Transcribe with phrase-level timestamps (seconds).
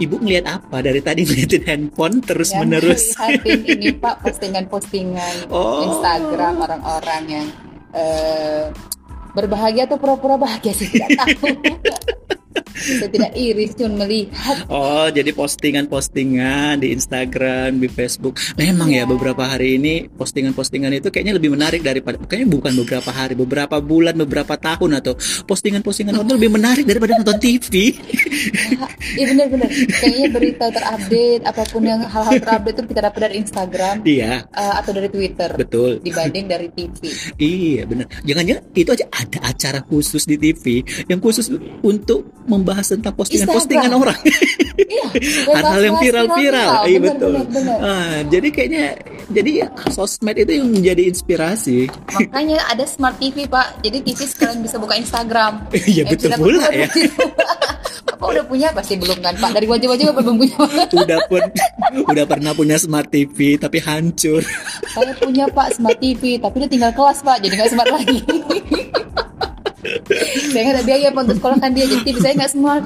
[0.00, 3.02] ibu ngeliat apa dari tadi ngeliatin handphone terus Yang menerus
[3.44, 5.84] ini pak postingan-postingan Oh.
[5.86, 7.46] Instagram orang-orang yang
[7.92, 8.72] eh,
[9.34, 11.54] berbahagia atau pura-pura bahagia sih tidak tahu.
[12.80, 14.64] Saya tidak iri, cuma melihat.
[14.66, 18.40] Oh, jadi postingan-postingan di Instagram, di Facebook.
[18.56, 19.08] Memang ya Iya.
[19.08, 24.14] beberapa hari ini postingan-postingan itu kayaknya lebih menarik daripada kayaknya bukan beberapa hari, beberapa bulan,
[24.16, 27.96] beberapa tahun atau postingan-postingan itu lebih menarik daripada nonton TV.
[29.16, 29.68] Iya benar-benar.
[29.70, 34.74] Kayaknya berita terupdate, apa pun yang hal-hal terupdate itu kita dapat dari Instagram Iya, eh,
[34.80, 35.90] atau dari Twitter betul.
[36.00, 37.00] dibanding dari TV.
[37.36, 38.06] Iya, benar.
[38.22, 40.64] Jangan-jangan itu aja ada acara khusus di TV
[41.10, 41.50] yang khusus
[41.82, 44.18] untuk membahas tentang postingan-postingan orang.
[44.80, 45.06] Iya.
[45.56, 46.70] hal-hal yang viral-viral.
[46.86, 47.30] Iya Benar, betul.
[47.32, 47.76] benar, benar.
[47.80, 48.84] Ah, jadi kayaknya
[49.30, 49.52] jadi
[49.88, 51.86] sosmed itu yang menjadi inspirasi.
[52.10, 55.66] Makanya ada smart TV pak, jadi TV sekalian bisa buka Instagram.
[55.90, 56.86] Iya, Eh, betul pula ya.
[58.06, 59.50] Bapak udah punya pasti belum kan pak?
[59.52, 60.56] Dari wajah-wajah belum punya.
[60.94, 61.42] udah pun
[62.06, 64.44] udah pernah punya smart TV tapi hancur.
[64.86, 68.18] Saya punya pak smart TV, tapi dia tinggal kelas pak, jadi nggak smart lagi.
[70.50, 72.84] Saya nggak ada biaya untuk sekolahkan dia, jadi TV saya nggak smart.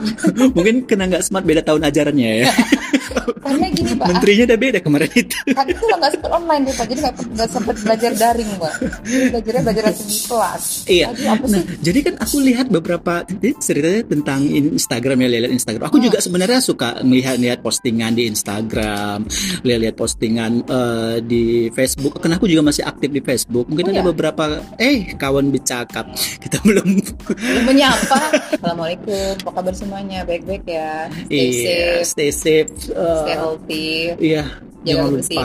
[0.56, 2.48] Mungkin kena nggak smart beda tahun ajarannya ya.
[3.40, 5.36] Karena gini pak, Menterinya udah beda kemarin itu.
[5.52, 7.00] kan itu nggak sempat online deh pak, jadi
[7.34, 8.74] nggak sempat belajar daring pak.
[9.04, 10.64] Jadi belajarnya belajar langsung di kelas.
[10.86, 11.06] Iya.
[11.10, 11.64] Aduh, apa Nah, sih?
[11.80, 13.14] jadi kan aku lihat beberapa
[13.60, 15.84] ceritanya tentang Instagram ya, lihat Instagram.
[15.86, 19.28] Aku juga sebenarnya suka melihat-lihat postingan di Instagram,
[19.62, 22.18] lihat-lihat postingan eh, di Facebook.
[22.18, 23.66] Karena aku juga masih aktif di Facebook.
[23.66, 24.06] Mungkin Oh, ada ya?
[24.06, 24.44] beberapa
[24.76, 26.08] eh kawan bercakap.
[26.40, 26.88] Kita belum
[27.36, 28.16] Belum menyapa.
[28.56, 30.24] Assalamualaikum, apa kabar semuanya?
[30.24, 31.06] Baik-baik ya.
[31.26, 31.64] Stay iya,
[32.00, 32.70] safe, stay safe.
[33.04, 33.88] Eh, stay healthy.
[34.16, 34.44] Iya,
[34.84, 35.44] Jaga jangan lupa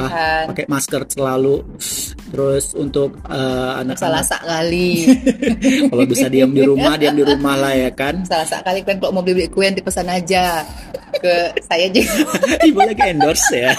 [0.52, 1.56] pakai masker selalu.
[2.30, 5.10] Terus untuk Salah anak-anak sak kali.
[5.90, 8.22] kalau bisa diam di rumah, diam di rumah lah ya kan.
[8.28, 10.62] Salah sak kali kan kalau mau beli, beli kue nanti pesan aja
[11.18, 12.02] ke saya aja.
[12.70, 13.74] Ibu lagi endorse ya.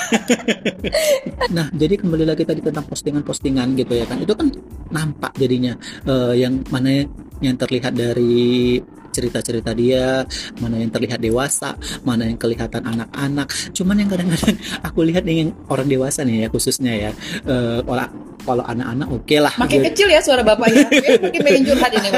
[1.56, 4.18] nah, jadi kembali lagi tadi tentang postingan-postingan gitu ya kan.
[4.18, 4.50] Itu kan
[4.90, 7.06] nampak jadinya eh, yang mana
[7.38, 8.80] yang terlihat dari
[9.10, 10.24] cerita-cerita dia,
[10.58, 11.76] mana yang terlihat dewasa,
[12.06, 13.50] mana yang kelihatan anak-anak.
[13.74, 14.56] Cuman yang kadang-kadang
[14.86, 17.10] aku lihat yang orang dewasa nih ya khususnya ya.
[17.46, 18.06] eh, kalau
[18.40, 19.52] kalau anak-anak oke lah.
[19.60, 20.88] Makin kecil ya suara bapaknya.
[20.88, 22.08] Ya, makin pengen curhat ini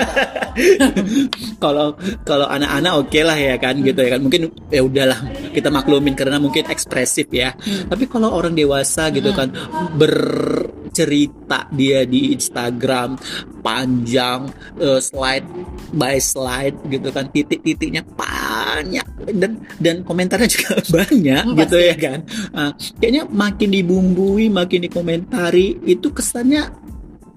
[1.62, 5.18] kalau kalau anak-anak oke lah ya kan gitu ya kan mungkin ya udahlah
[5.56, 7.56] kita maklumin karena mungkin ekspresif ya
[7.88, 9.48] tapi kalau orang dewasa gitu kan
[9.96, 13.16] bercerita dia di Instagram
[13.64, 15.46] panjang eh, slide
[15.92, 21.88] by slide gitu kan titik-titiknya banyak dan dan komentarnya juga banyak gitu pasti.
[21.88, 22.18] ya kan
[22.50, 26.64] Ah, kayaknya makin dibumbui makin dikomentari itu kesannya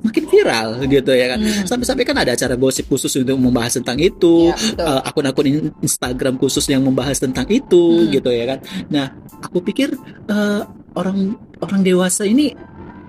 [0.01, 1.65] makin viral gitu ya kan Hmm.
[1.65, 4.77] sampai-sampai kan ada acara gosip khusus untuk membahas tentang itu betul.
[4.77, 8.13] eh, akun-akun in- Instagram khusus yang membahas tentang itu Hmm.
[8.13, 9.05] gitu ya kan nah
[9.41, 10.61] aku pikir eh,
[10.93, 12.53] orang orang dewasa ini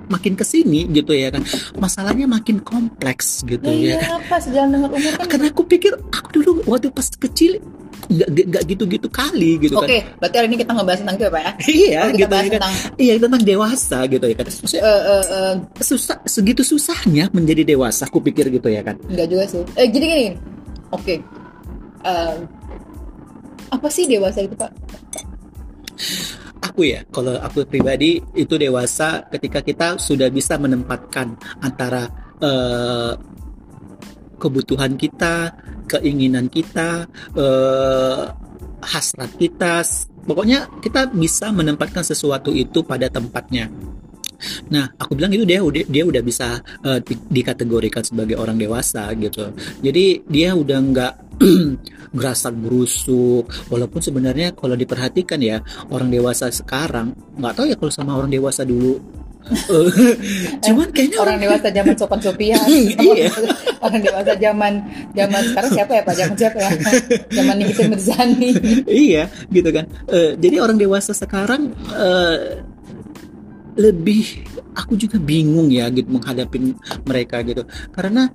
[0.07, 1.43] makin ke sini gitu ya kan
[1.77, 5.27] masalahnya makin kompleks gitu ya Ya, kan iya apa sejalan dengan umur kan.
[5.27, 7.59] karena aku pikir aku dulu waktu pas kecil
[8.07, 11.33] nggak nggak gitu-gitu kali gitu Oke, kan berarti hari ini kita ngebahas tentang itu ya
[11.33, 11.53] Pak ya?
[11.83, 14.83] iya Oh, kita gitu bahas ya kan tentang iya tentang dewasa gitu ya kan Maksudnya,
[14.85, 19.45] eh, eh, eh, susah segitu susahnya menjadi dewasa aku pikir gitu ya kan Enggak juga
[19.47, 19.63] sih.
[19.75, 20.27] Eh gini gini.
[20.89, 21.15] Oke.
[22.01, 22.37] Eh,
[23.67, 24.71] apa sih dewasa itu Pak?
[26.71, 32.11] Aku ya kalau aku pribadi itu dewasa ketika kita sudah bisa menempatkan antara
[32.43, 33.13] eh,
[34.37, 35.55] kebutuhan kita
[35.87, 38.23] keinginan kita eh,
[38.83, 39.83] hasrat kita
[40.27, 43.71] pokoknya kita bisa menempatkan sesuatu itu pada tempatnya
[44.69, 46.61] Nah, aku bilang itu dia udah dia udah bisa
[47.01, 49.51] di- dikategorikan sebagai orang dewasa gitu.
[49.81, 51.13] Jadi dia udah nggak
[52.17, 53.45] gerasak gerusuk.
[53.69, 58.63] Walaupun sebenarnya kalau diperhatikan ya orang dewasa sekarang nggak tahu ya kalau sama orang dewasa
[58.63, 58.97] dulu.
[59.47, 59.91] Eh,
[60.67, 62.59] Cuman kayaknya Orang dewasa zaman sopan sopian.
[62.99, 63.31] Iya.
[63.87, 64.73] Orang dewasa zaman
[65.15, 66.15] zaman sekarang siapa ya Pak?
[66.19, 66.71] Zaman siapa ya?
[67.31, 68.51] Zaman Nikita Mirzani.
[68.89, 72.59] iya gitu kan Eh, jadi orang dewasa sekarang eh,
[73.77, 76.75] lebih aku juga bingung ya gitu menghadapi
[77.05, 77.63] mereka gitu.
[77.93, 78.29] Karena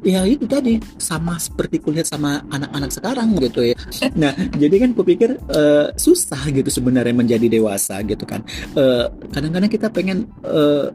[0.00, 3.76] ya itu tadi sama seperti kulihat sama anak-anak sekarang gitu ya.
[4.20, 8.44] Nah jadi kan kupikir eh, susah gitu sebenarnya menjadi dewasa gitu kan.
[8.76, 10.88] Eh, kadang-kadang kita pengen eh,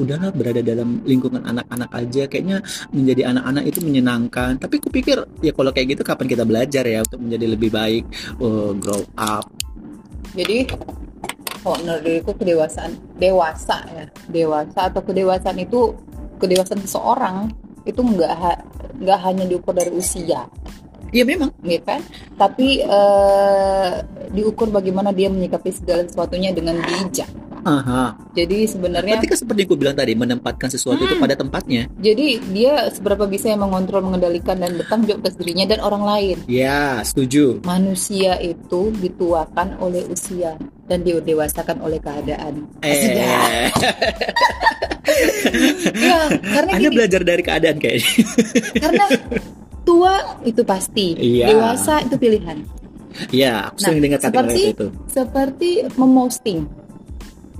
[0.00, 2.22] udahlah berada dalam lingkungan anak-anak aja.
[2.28, 4.50] Kayaknya menjadi anak-anak itu menyenangkan.
[4.60, 8.04] Tapi kupikir ya kalau kayak gitu kapan kita belajar ya untuk menjadi lebih baik
[8.40, 9.46] eh, grow up?
[10.36, 10.68] Jadi
[11.66, 15.98] kalau menurut diriku kedewasaan dewasa ya dewasa atau kedewasaan itu
[16.38, 17.50] kedewasaan seseorang
[17.82, 18.62] itu nggak ha-
[19.02, 20.46] nggak hanya diukur dari usia
[21.14, 21.54] Iya memang.
[21.62, 22.02] ya kan?
[22.34, 23.92] Tapi eh,
[24.34, 27.30] diukur bagaimana dia menyikapi segala sesuatunya dengan bijak.
[27.66, 28.14] Aha.
[28.30, 31.20] Jadi sebenarnya, Berarti kan seperti yang gue bilang tadi, menempatkan sesuatu itu Hmm.
[31.20, 31.90] pada tempatnya.
[31.96, 36.36] jadi dia seberapa bisa yang mengontrol, mengendalikan dan bertanggung jawab atas dirinya dan orang lain.
[36.46, 37.58] Ya, setuju.
[37.62, 40.54] Manusia itu dituakan oleh usia
[40.86, 42.70] dan didewasakan oleh keadaan.
[42.80, 43.34] Asik ya?
[43.42, 43.68] Eh,
[45.96, 48.10] Ya, karena Anda gini, belajar dari keadaan kayaknya.
[48.76, 49.04] karena
[49.82, 51.46] tua itu pasti, Iya.
[51.48, 52.58] dewasa itu pilihan.
[53.32, 54.86] Iya, aku Nah, sering dengar kata seperti itu.
[55.08, 56.58] seperti memosting.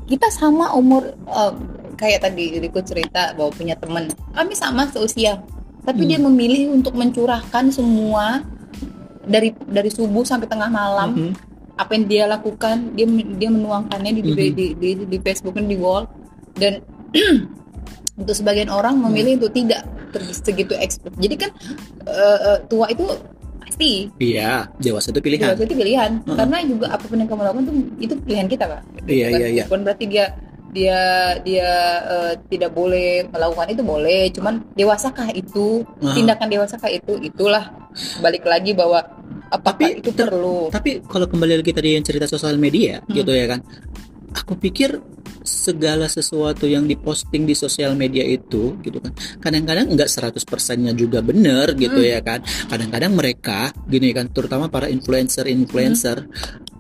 [0.07, 1.53] Kita sama umur eh,
[1.99, 4.07] kayak tadi Riko cerita bahwa punya teman.
[4.33, 5.43] Kami sama seusia.
[5.83, 6.11] Tapi Hmm.
[6.11, 8.43] dia memilih untuk mencurahkan semua
[9.27, 11.33] dari dari subuh sampai tengah malam Mhm.
[11.77, 13.07] apa yang dia lakukan, dia
[13.37, 14.55] dia menuangkannya di di, Mhm.
[14.55, 16.07] di, di, di Facebook dan di wall
[16.55, 16.83] dan
[18.21, 19.85] untuk sebagian orang memilih untuk tidak
[20.33, 21.13] segitu ekspres.
[21.19, 21.51] Jadi kan
[22.07, 23.05] eh, tua itu
[23.77, 25.53] pasti Iya, dewasa itu pilihan.
[25.53, 26.33] Dewasa itu pilihan Heeh.
[26.35, 29.49] karena juga apa pun yang kamu lakukan tuh itu pilihan kita pak Iya, bukan, iya,
[29.53, 29.65] iya.
[29.69, 30.25] bukan berarti dia
[30.73, 31.01] dia
[31.41, 31.71] dia
[32.03, 36.15] eh, tidak boleh melakukan itu boleh cuman dewasakah itu Heeh.
[36.17, 37.65] tindakan dewasakah itu itulah
[38.21, 39.05] balik lagi bahwa
[39.49, 43.13] apakah Tapi itu perlu Tapi kalau kembali lagi tadi yang cerita sosial media Hmm.
[43.13, 43.61] gitu ya kan.
[44.35, 44.99] Aku pikir
[45.43, 49.15] segala sesuatu yang diposting di sosial media itu gitu kan.
[49.39, 52.11] Kadang-kadang enggak 100%-nya juga benar gitu Hmm.
[52.11, 52.43] ya kan.
[52.67, 56.27] Kadang-kadang mereka gini kan terutama para influencer-influencer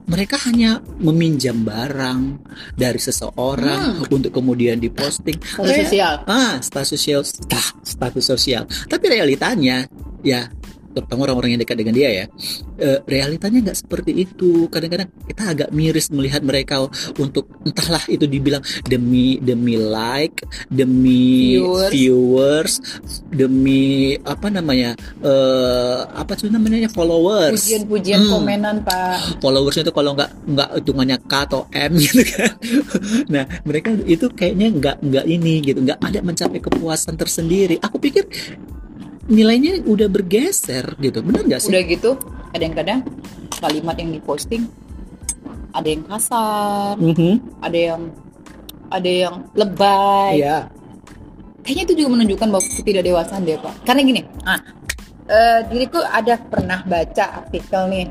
[0.07, 2.39] mereka hanya meminjam barang
[2.79, 5.35] dari seseorang untuk kemudian diposting.
[5.43, 8.63] status sosial Ah, status sosial, stah, status sosial.
[8.87, 9.83] Tapi realitanya,
[10.23, 10.47] ya,
[10.97, 12.25] terutama orang-orang yang dekat dengan dia ya,
[12.81, 14.73] eh, realitanya nggak seperti itu.
[14.73, 16.89] Kadang-kadang kita agak miris melihat mereka
[17.21, 20.41] untuk entahlah itu dibilang demi demi like,
[20.73, 21.91] demi Viewers.
[21.93, 22.75] viewers,
[23.29, 23.85] demi
[24.25, 27.61] apa namanya, eh, apa tuh namanya followers.
[27.61, 28.33] pujian-pujian Hmm.
[28.41, 32.51] komenan pak followersnya itu kalau nggak nggak hitungannya K atau M gitu kan
[33.27, 38.25] nah mereka itu kayaknya nggak nggak ini gitu nggak ada mencapai kepuasan tersendiri aku pikir
[39.27, 41.23] nilainya udah bergeser gitu.
[41.23, 41.71] Benar nggak sih?
[41.71, 42.11] Udah gitu
[42.55, 43.01] kadang-kadang
[43.61, 44.65] kalimat yang diposting
[45.77, 47.61] ada yang kasar Mhm.
[47.61, 48.03] ada yang
[48.89, 50.41] ada yang lebay.
[50.41, 50.59] Iya.
[51.67, 53.75] Kayaknya itu juga menunjukkan bahwa ketidakdewasaan dia pak.
[53.83, 54.61] Karena gini ah.
[55.27, 58.07] eh, diriku ada pernah baca artikel nih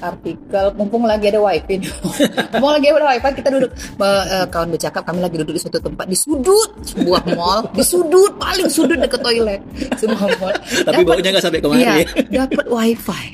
[0.00, 1.82] artikel mumpung lagi ada wifi
[2.54, 6.06] mumpung lagi ada wifi kita duduk eh, kawan bercakap kami lagi duduk di suatu tempat
[6.06, 9.60] di sudut sebuah mall di sudut paling sudut dekat toilet
[9.96, 10.54] sebuah mall
[10.86, 11.94] tapi baunya nggak sampai kemari Iya,
[12.28, 13.24] ya dapat wifi.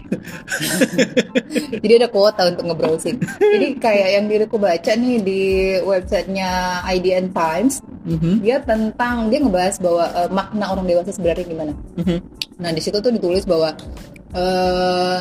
[1.82, 3.16] Jadi ada kuota untuk nge-browsing.
[3.40, 5.42] Jadi kayak yang diriku baca nih di
[5.82, 6.50] websitenya
[6.86, 8.44] IDN Times, Mhm.
[8.44, 11.72] dia tentang dia ngebahas bahwa eh, makna orang dewasa sebenarnya gimana.
[11.96, 12.18] Mhm.
[12.60, 13.72] Nah di situ tuh ditulis bahwa
[14.34, 15.20] eh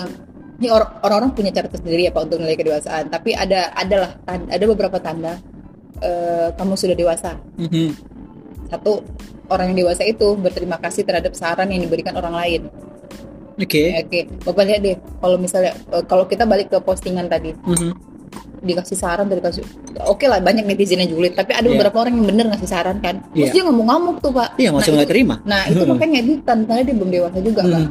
[0.63, 3.11] ini or- orang-orang punya cara tersendiri ya pak untuk menilai kedewasaan.
[3.11, 5.35] Tapi ada adalah ada beberapa tanda
[5.99, 7.35] eh, kamu sudah dewasa.
[7.59, 7.87] Mhm.
[8.67, 9.03] Satu
[9.47, 12.61] orang yang dewasa itu berterima kasih terhadap saran yang diberikan orang lain.
[13.53, 17.93] oke Oke, Bapak lihat deh, kalau misalnya eh, kalau kita balik ke postingan tadi, Mhm.
[18.63, 19.61] dikasih saran dari kasih,
[20.01, 21.77] oke lah banyak netizennya julid, tapi ada Iya.
[21.77, 23.53] beberapa orang yang bener ngasih saran kan, terus Iya.
[23.53, 24.57] dia ngamuk-ngamuk tuh pak.
[24.57, 27.61] iya maksudnya nah, nggak itu, terima nah itu makanya dia tandanya dia belum dewasa juga
[27.61, 27.81] pak.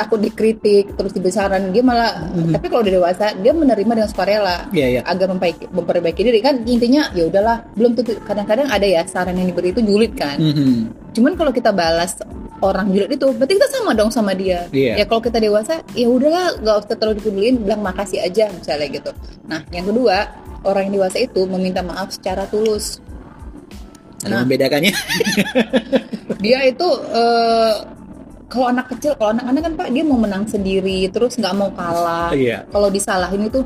[0.00, 2.32] Takut dikritik, terus diberi saran, dia malah.
[2.32, 2.56] Mhm.
[2.56, 6.64] Tapi kalau udah dewasa, dia menerima dengan sukarela iya iya agar memperbaiki, memperbaiki diri kan
[6.64, 11.12] intinya ya udahlah belum tentu kadang-kadang ada ya saran yang diberi itu julid kan Mhm.
[11.12, 12.16] Cuman kalau kita balas
[12.62, 14.64] orang julid itu, berarti kita sama dong sama dia.
[14.70, 15.02] Iya.
[15.02, 19.10] Ya kalau kita dewasa, ya udahlah, nggak usah terlalu dipedulin, bilang makasih aja misalnya gitu.
[19.50, 20.30] Nah, yang kedua,
[20.62, 23.02] orang yang dewasa itu meminta maaf secara tulus.
[24.20, 24.40] ada Nah.
[24.44, 24.92] membedakannya
[26.44, 27.74] Dia itu eh,
[28.50, 32.34] kalau anak kecil, kalau anak-anak kan pak dia mau menang sendiri, terus nggak mau kalah.
[32.34, 33.62] iya Kalau disalahin itu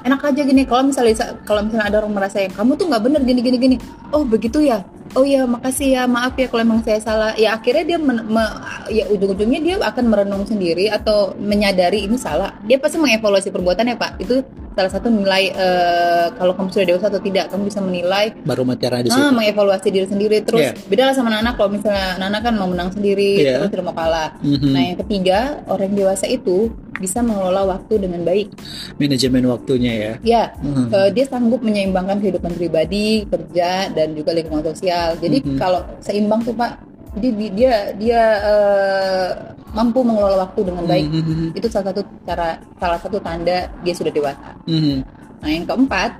[0.00, 0.64] enak aja gini.
[0.64, 3.76] Kalau misalnya kalau misalnya ada orang merasa yang kamu tuh nggak bener gini gini gini.
[4.16, 4.80] Oh begitu ya.
[5.14, 7.32] Oh ya makasih ya maaf ya kalau emang saya salah.
[7.34, 8.56] Ya akhirnya dia men- me-
[8.90, 12.58] ya ujung-ujungnya dia akan merenung sendiri atau menyadari ini salah.
[12.66, 14.18] Dia pasti mengevaluasi perbuatannya pak.
[14.18, 14.42] Itu
[14.74, 17.46] salah satu nilai eh, kalau kamu sudah dewasa atau tidak.
[17.46, 20.72] Kamu bisa menilai baru cara di situ Ah, mengevaluasi diri sendiri terus Iya.
[20.90, 23.62] beda lah sama anak kalau misalnya anak kan mau menang sendiri Iya.
[23.62, 24.34] terus tidak mau kalah.
[24.42, 24.70] Mhm.
[24.74, 25.38] Nah yang ketiga
[25.70, 28.48] orang dewasa itu bisa mengelola waktu dengan baik.
[28.94, 30.86] manajemen waktunya ya Ya, Mhm.
[30.90, 35.18] eh, dia sanggup menyeimbangkan kehidupan pribadi, kerja, dan juga lingkungan sosial.
[35.18, 35.58] Jadi Mhm.
[35.58, 36.78] kalau seimbang tuh Pak,
[37.18, 39.28] dia dia dia eh,
[39.74, 41.06] mampu mengelola waktu dengan baik.
[41.10, 41.46] Mhm.
[41.58, 42.48] Itu salah satu cara,
[42.78, 44.50] salah satu tanda dia sudah dewasa.
[44.70, 44.96] Mhm.
[45.42, 46.10] Nah yang keempat,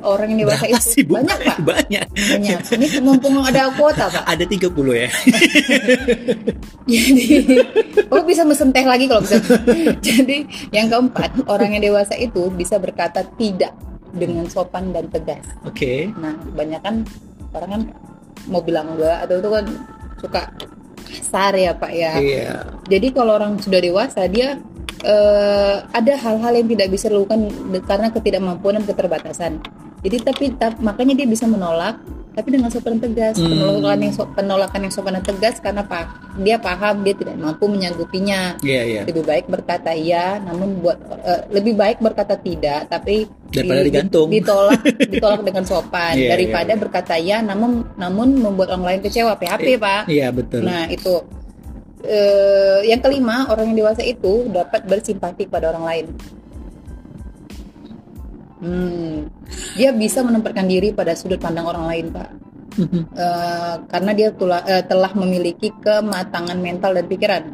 [0.00, 2.04] orang yang dewasa Berapa itu sih, banyak pak Banyak.
[2.08, 5.08] banyak ini mumpung ada kuota pak Ada 30 ya.
[6.90, 7.28] jadi
[8.08, 9.38] oh bisa mesen teh lagi kalau bisa
[10.06, 13.72] jadi yang keempat orang yang dewasa itu bisa berkata tidak
[14.10, 16.10] dengan sopan dan tegas Oke.
[16.16, 17.06] nah kebanyakan
[17.50, 17.82] orang kan
[18.46, 19.64] mau bilang enggak atau itu kan
[20.18, 20.42] suka
[21.06, 22.50] kasar ya pak ya Iya.
[22.86, 24.58] jadi kalau orang sudah dewasa dia
[25.02, 27.48] eh, ada hal-hal yang tidak bisa dilakukan
[27.82, 29.52] karena ketidakmampuan dan keterbatasan
[30.00, 33.50] jadi tapi tap- makanya dia bisa menolak tapi dengan sopan tegas Hmm.
[33.50, 36.06] penolakan yang so- penolakan yang sopan dan tegas karena pak
[36.38, 39.02] dia paham dia tidak mampu menyanggupinya Iya, iya.
[39.02, 44.28] lebih baik berkata iya namun buat eh, lebih baik berkata tidak tapi Daripada di- digantung.
[44.30, 44.78] ditolak
[45.12, 46.78] ditolak dengan sopan Iya, daripada iya.
[46.78, 50.62] berkata iya namun namun membuat orang lain kecewa PHP pak Iya, betul.
[50.62, 51.20] nah itu
[52.00, 56.06] Eh, yang kelima orang yang dewasa itu dapat bersimpati pada orang lain
[58.60, 59.32] Hmm,
[59.72, 62.28] dia bisa menempatkan diri pada sudut pandang orang lain, Pak.
[63.16, 67.44] Eh, karena dia tula- eh, telah memiliki kematangan mental dan pikiran.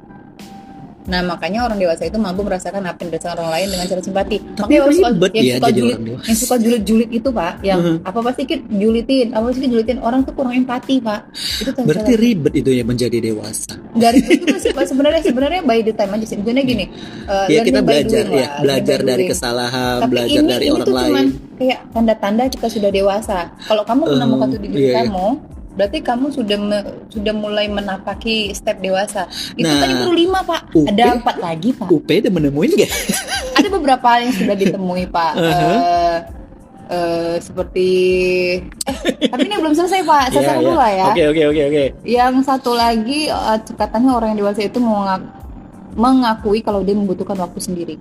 [1.07, 4.37] Nah, makanya orang dewasa itu mampu merasakan apa yang dirasakan orang lain dengan cara simpati.
[4.43, 7.79] Tapi Makanya orang suka, yang ya suka julit, orang yang suka julit-julit itu, Pak, yang
[7.79, 7.97] Mhm.
[8.03, 11.21] apa apa sedikit julitin, apa sedikit julitin orang tuh kurang empati, Pak.
[11.63, 13.79] Itu Berarti ribet itu ya menjadi dewasa.
[13.95, 14.85] juga sih, Pak.
[14.85, 16.37] sebenarnya sebenarnya by the time aja sih.
[16.37, 16.85] Maksudnya gini,
[17.25, 19.31] eh, Ya kita belajar doing ya, lah, belajar dari doing.
[19.31, 21.07] kesalahan, Tapi belajar ini, dari ini orang tuh lain.
[21.07, 23.39] cuman kayak tanda-tanda kita sudah dewasa.
[23.63, 24.97] Kalau kamu Eh, menemukan itu di diri iya, iya.
[25.05, 25.27] kamu,
[25.77, 29.29] berarti kamu sudah me- sudah mulai menapaki step dewasa.
[29.53, 31.87] Itu Nah, tadi baru lima pak, UP ada empat lagi pak.
[31.87, 32.91] UP udah menemuin gak?
[33.57, 35.33] Ada beberapa hal yang sudah ditemui pak.
[35.39, 35.77] Uh-huh.
[35.77, 36.19] Eh,
[36.89, 37.89] eh, seperti,
[38.63, 40.23] eh, tapi ini belum selesai pak.
[40.31, 40.55] Saya iya.
[40.57, 41.07] dulu lah ya.
[41.11, 41.85] Oke, oke, oke, oke.
[42.03, 45.29] Yang satu lagi eh, katanya orang yang dewasa itu mengak-
[45.93, 47.97] mengakui kalau dia membutuhkan waktu sendiri.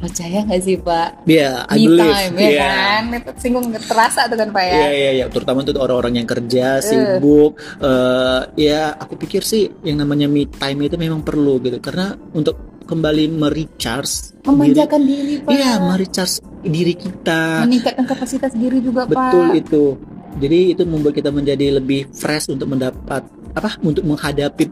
[0.00, 1.28] Percaya nggak sih pak?
[1.28, 2.08] Ya, I Me believe.
[2.08, 2.62] time ya Iya.
[2.64, 3.02] kan?
[3.12, 4.72] Itu singgung terasa tuh kan pak ya.
[4.74, 7.60] Iya iya iya, terutama untuk orang-orang yang kerja sibuk.
[7.78, 12.56] eh, ya aku pikir sih yang namanya me time itu memang perlu gitu karena untuk
[12.82, 14.48] kembali merecharge diri.
[14.48, 15.50] Memanjakan diri, pak.
[15.52, 17.42] Iya, merecharge diri kita.
[17.62, 19.60] Meningkatkan kapasitas diri juga Betul pak.
[19.60, 19.84] itu.
[20.32, 23.70] Jadi itu membuat kita menjadi lebih fresh untuk mendapat apa?
[23.80, 24.64] Untuk menghadapi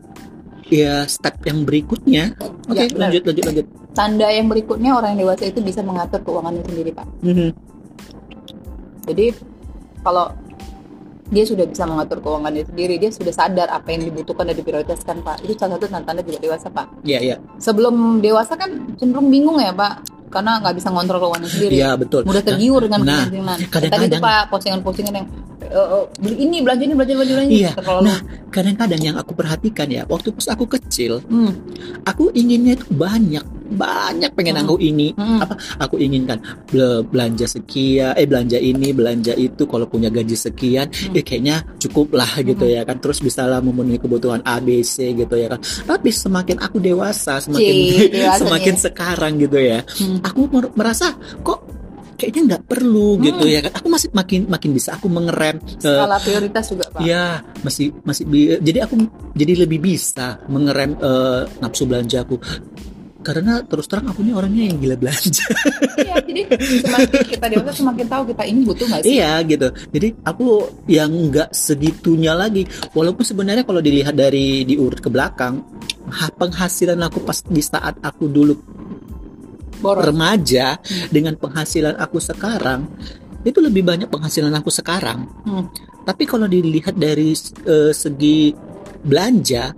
[0.69, 2.37] ya step yang berikutnya.
[2.65, 3.09] Oke, Ya, benar.
[3.09, 3.67] lanjut lanjut lanjut.
[3.93, 7.07] Tanda yang berikutnya orang yang dewasa itu bisa mengatur keuangannya sendiri pak.
[7.21, 7.49] Mhm.
[9.09, 9.27] Jadi
[10.01, 10.29] kalau
[11.29, 15.45] dia sudah bisa mengatur keuangannya sendiri, dia sudah sadar apa yang dibutuhkan dan diprioritaskan pak.
[15.45, 16.87] Itu salah satu tanda-tanda juga dewasa pak.
[17.05, 17.37] Iya iya.
[17.59, 21.75] Sebelum dewasa kan cenderung bingung ya pak, karena nggak bisa ngontrol keuangan sendiri.
[21.75, 22.25] Iya betul.
[22.25, 23.59] mudah tergiur dengan Nah, kepentingan.
[23.69, 25.27] kadang-kadang- Tadi tuh pak postingan-postingan yang
[25.69, 27.73] eh, eh, beli ini belanja ini belanja belanja ini Iya.
[27.75, 31.53] terlalu Nah, kadang-kadang yang aku perhatikan ya, waktu pas aku kecil, hmm,
[32.03, 34.65] aku inginnya itu banyak, banyak pengen Hmm.
[34.65, 35.13] aku ini.
[35.13, 35.39] hmm.
[35.39, 39.63] Apa aku inginkan bel- belanja sekian, eh belanja ini, belanja itu.
[39.63, 41.13] Kalau punya gaji sekian, Hmm.
[41.13, 42.75] ya kayaknya cukup lah gitu Hmm.
[42.75, 42.97] ya kan.
[42.99, 45.61] Terus bisalah memenuhi kebutuhan A, B, C gitu ya kan.
[45.61, 48.83] Tapi semakin aku dewasa, semakin Cih, dewasa semakin nih.
[48.83, 50.19] sekarang gitu ya, Hmm.
[50.21, 51.61] aku mer- merasa kok
[52.19, 53.55] kayaknya nggak perlu gitu Hmm.
[53.55, 53.73] ya kan.
[53.79, 57.01] Aku masih makin makin bisa aku mengerem skala prioritas juga pak.
[57.01, 58.99] Ya, masih masih bi- jadi aku
[59.33, 62.43] jadi lebih bisa mengerem eh, nafsu belanjaku.
[63.19, 65.43] Karena terus terang aku ini orangnya yang gila belanja.
[65.99, 66.43] Iya, jadi
[66.81, 69.11] semakin kita dewasa semakin tahu kita ini butuh nggak sih?
[69.13, 69.69] iya gitu.
[69.91, 70.47] Jadi aku
[70.87, 72.63] yang nggak segitunya lagi.
[72.91, 75.61] Walaupun sebenarnya kalau dilihat dari diurut ke belakang,
[76.09, 78.55] ha- penghasilan aku pas di saat aku dulu
[79.81, 80.05] Boros.
[80.07, 82.87] remaja dengan penghasilan aku sekarang
[83.47, 85.25] itu lebih banyak penghasilan aku sekarang.
[85.47, 85.71] Hmm.
[86.03, 87.33] Tapi kalau dilihat dari
[87.65, 88.53] eh, segi
[88.99, 89.73] belanja,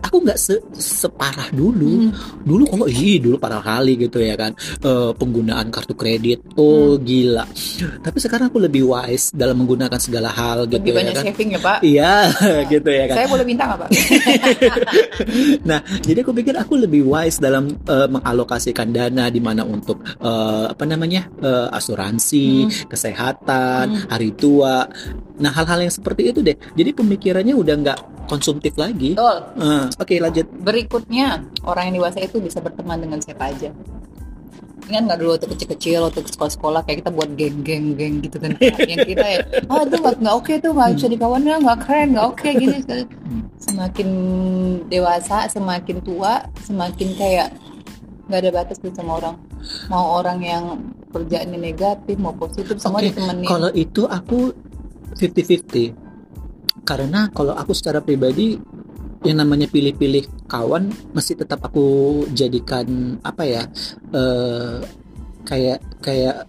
[0.00, 2.08] aku nggak se- separah dulu.
[2.08, 2.12] Hmm.
[2.42, 7.02] Dulu kalau ih dulu parah kali gitu ya kan Eh, penggunaan kartu kredit, oh Hmm.
[7.02, 7.44] gila.
[8.00, 11.24] Tapi sekarang aku lebih wise dalam menggunakan segala hal gitu Lebih ya banyak kan.
[11.24, 11.78] saving ya pak.
[11.82, 12.12] Iya
[12.72, 13.16] gitu ya kan.
[13.16, 13.88] Saya boleh minta nggak pak?
[15.62, 20.66] Nah, jadi aku pikir aku lebih wise dalam eh, mengalokasikan dana di mana untuk eh,
[20.68, 22.70] apa namanya eh, asuransi, Hmm.
[22.88, 24.06] kesehatan, Hmm.
[24.08, 24.84] hari tua.
[25.38, 26.54] Nah, hal-hal yang seperti itu deh.
[26.72, 29.18] Jadi pemikirannya udah nggak konsumtif lagi.
[29.22, 29.36] Betul.
[29.62, 30.46] Eh, Oke, lanjut.
[30.50, 33.70] Berikutnya orang yang dewasa itu bisa berteman dengan siapa aja.
[34.90, 38.50] Ingat nggak dulu waktu kecil-kecil waktu sekolah-sekolah kayak kita buat geng-geng-geng gitu kan
[38.90, 39.38] yang kita ya
[39.70, 42.76] ah itu nggak nggak oke tuh nggak bisa dikawan ya nggak keren nggak oke gini
[43.62, 44.08] semakin
[44.90, 47.48] dewasa semakin tua semakin kayak
[48.26, 49.38] nggak ada batas gitu sama orang
[49.86, 50.64] mau orang yang
[51.14, 54.50] kerjaannya negatif mau positif semua Oke, ditemenin Kalau itu aku
[55.14, 56.82] 50-50.
[56.82, 58.58] Karena kalau aku secara pribadi
[59.22, 63.62] yang namanya pilih-pilih kawan masih tetap aku jadikan apa ya?
[64.14, 64.82] eh
[65.42, 66.46] kayak kayak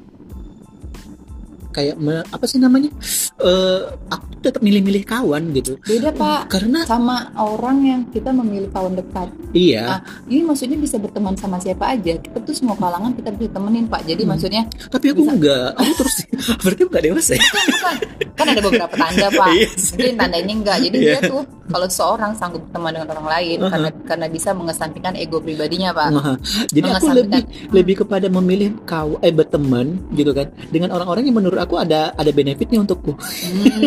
[1.73, 2.93] kayak me- apa sih namanya?
[3.35, 5.75] Eh aku tetap milih-milih kawan gitu.
[5.81, 6.47] Beda pak.
[6.47, 9.27] Karena sama orang yang kita memilih kawan dekat.
[9.51, 9.83] Iya.
[9.89, 12.13] Ah, ini maksudnya bisa berteman sama siapa aja.
[12.15, 14.03] Kita tuh semua kalangan kita bisa temenin pak.
[14.03, 14.31] Jadi Hmm.
[14.31, 15.33] maksudnya tapi aku Bisa.
[15.33, 15.67] enggak.
[15.75, 16.15] Aku terus
[16.63, 17.41] berarti enggak dewasa ya?
[17.41, 17.95] Bukan bukan.
[18.33, 19.47] Kan ada beberapa tanda pak.
[19.49, 19.91] Iya sih.
[19.93, 20.77] mungkin tandanya enggak.
[20.79, 21.11] Jadi Iya.
[21.17, 23.71] dia tuh kalau seorang sanggup berteman dengan orang lain Uh-huh.
[23.71, 26.09] karena karena bisa mengesampingkan ego pribadinya pak.
[26.11, 26.35] Wah,
[26.67, 31.59] jadi aku lebih lebih kepada memilih kau eh berteman gitu kan dengan orang-orang yang menurut
[31.63, 33.79] aku ada ada benefitnya untukku Hmm,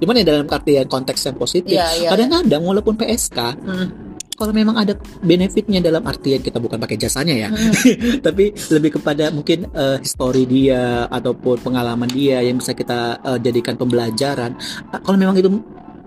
[0.00, 2.08] Cuman ya dalam artian konteks yang positif Iya, iya.
[2.12, 3.86] kadang-kadang walaupun PSK hmm,
[4.36, 8.20] kalau memang ada benefitnya dalam artian kita bukan pakai jasanya ya hmm.
[8.26, 13.76] tapi lebih kepada mungkin eh, histori dia ataupun pengalaman dia yang bisa kita eh, jadikan
[13.76, 14.56] pembelajaran
[15.00, 15.48] kalau memang itu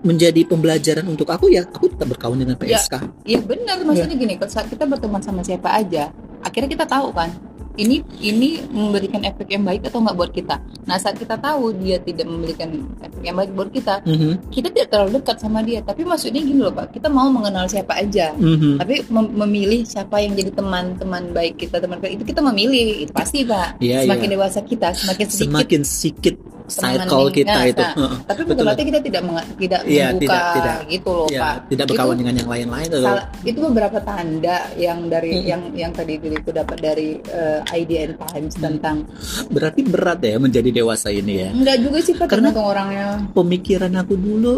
[0.04, 2.76] menjadi pembelajaran untuk aku ya aku tetap berkawan dengan Ya.
[2.76, 2.94] PSK
[3.24, 6.12] Iya benar maksudnya gini kalau saat kita berteman sama siapa aja
[6.44, 7.32] akhirnya kita tahu kan
[7.76, 11.98] ini ini memberikan efek yang baik atau nggak buat kita nah saat kita tahu dia
[11.98, 16.02] tidak memberikan efek yang baik buat kita Mhm, kita tidak terlalu dekat sama dia tapi
[16.02, 18.78] maksudnya gini loh pak kita mau mengenal siapa aja mhm.
[18.78, 23.12] tapi mem- memilih siapa yang jadi teman-teman baik kita teman baik itu kita memilih itu
[23.12, 24.34] pasti pak Iya, semakin iya.
[24.34, 27.92] dewasa kita semakin sedikit semakin sedikit circle kita nah, itu nah.
[27.94, 28.16] Heeh.
[28.24, 28.64] tapi bukan betul.
[28.64, 30.76] berarti kita tidak menga- tidak Iya, membuka tidak, tidak.
[30.88, 34.98] gitu loh ya pak tidak Itu berkawan dengan yang lain-lain salah itu beberapa tanda yang
[35.06, 35.44] dari Hmm.
[35.44, 39.08] yang yang tadi diriku dapat dari eh, IDN Times tentang
[39.48, 41.48] berarti berat ya menjadi dewasa ini ya?
[41.50, 43.08] Enggak juga sih pak Karena- orangnya.
[43.30, 44.54] pemikiran aku dulu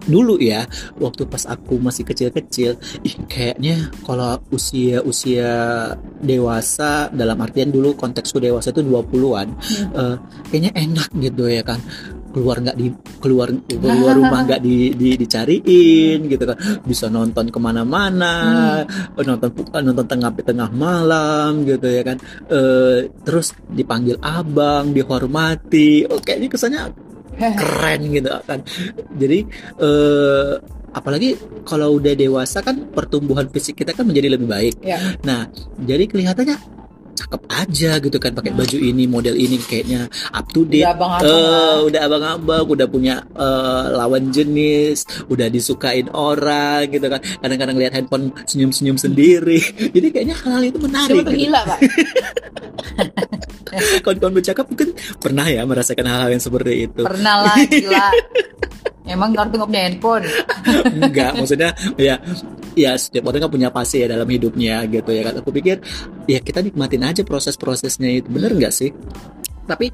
[0.00, 0.64] dulu ya
[0.96, 5.52] waktu pas aku masih kecil-kecil ih kayaknya kalau usia usia
[6.18, 9.90] dewasa dalam artian dulu konteksku dewasa itu 20-an Hmm.
[9.92, 10.16] eh,
[10.48, 11.82] kayaknya enak gitu ya kan
[12.38, 12.86] keluar nggak di
[13.18, 16.54] keluar keluar rumah nggak di, di dicariin gitu kan.
[16.86, 18.86] Bisa nonton ke mana-mana
[19.18, 19.50] nonton
[19.82, 22.22] nonton tengah tengah malam gitu ya kan.
[22.46, 26.06] Eh, terus dipanggil abang dihormati.
[26.06, 26.82] Oh kayaknya kesannya
[27.34, 28.62] keren gitu kan.
[29.18, 29.38] Jadi
[29.82, 30.54] eh
[30.88, 31.36] apalagi
[31.68, 34.74] kalau udah dewasa kan pertumbuhan fisik kita kan menjadi lebih baik.
[34.86, 34.98] Ya.
[35.26, 35.50] Nah
[35.82, 36.78] jadi kelihatannya
[37.18, 41.10] cakep aja gitu kan pakai baju ini model ini kayaknya up to date udah abang
[41.18, 47.18] Eh, udah abang-abang, udah punya eh, lawan jenis, udah disukain orang gitu kan.
[47.38, 49.58] Kadang-kadang lihat handphone senyum-senyum sendiri.
[49.94, 51.10] Jadi kayaknya hal-hal itu menarik.
[51.10, 51.30] Tuh Gitu.
[51.44, 51.78] gila pak
[54.00, 57.00] Kawan-kawan bercakap mungkin pernah ya merasakan hal-hal yang seperti itu.
[57.02, 58.06] pernah lah gila
[59.08, 60.24] emang kartu nggak punya handphone
[60.94, 62.20] Enggak, maksudnya ya
[62.74, 65.40] ya setiap orang kan punya fase ya dalam hidupnya gitu ya kan.
[65.40, 65.80] Aku pikir
[66.26, 68.28] ya kita nikmatin aja proses-prosesnya itu.
[68.28, 68.90] Bener nggak sih?
[69.68, 69.92] Tapi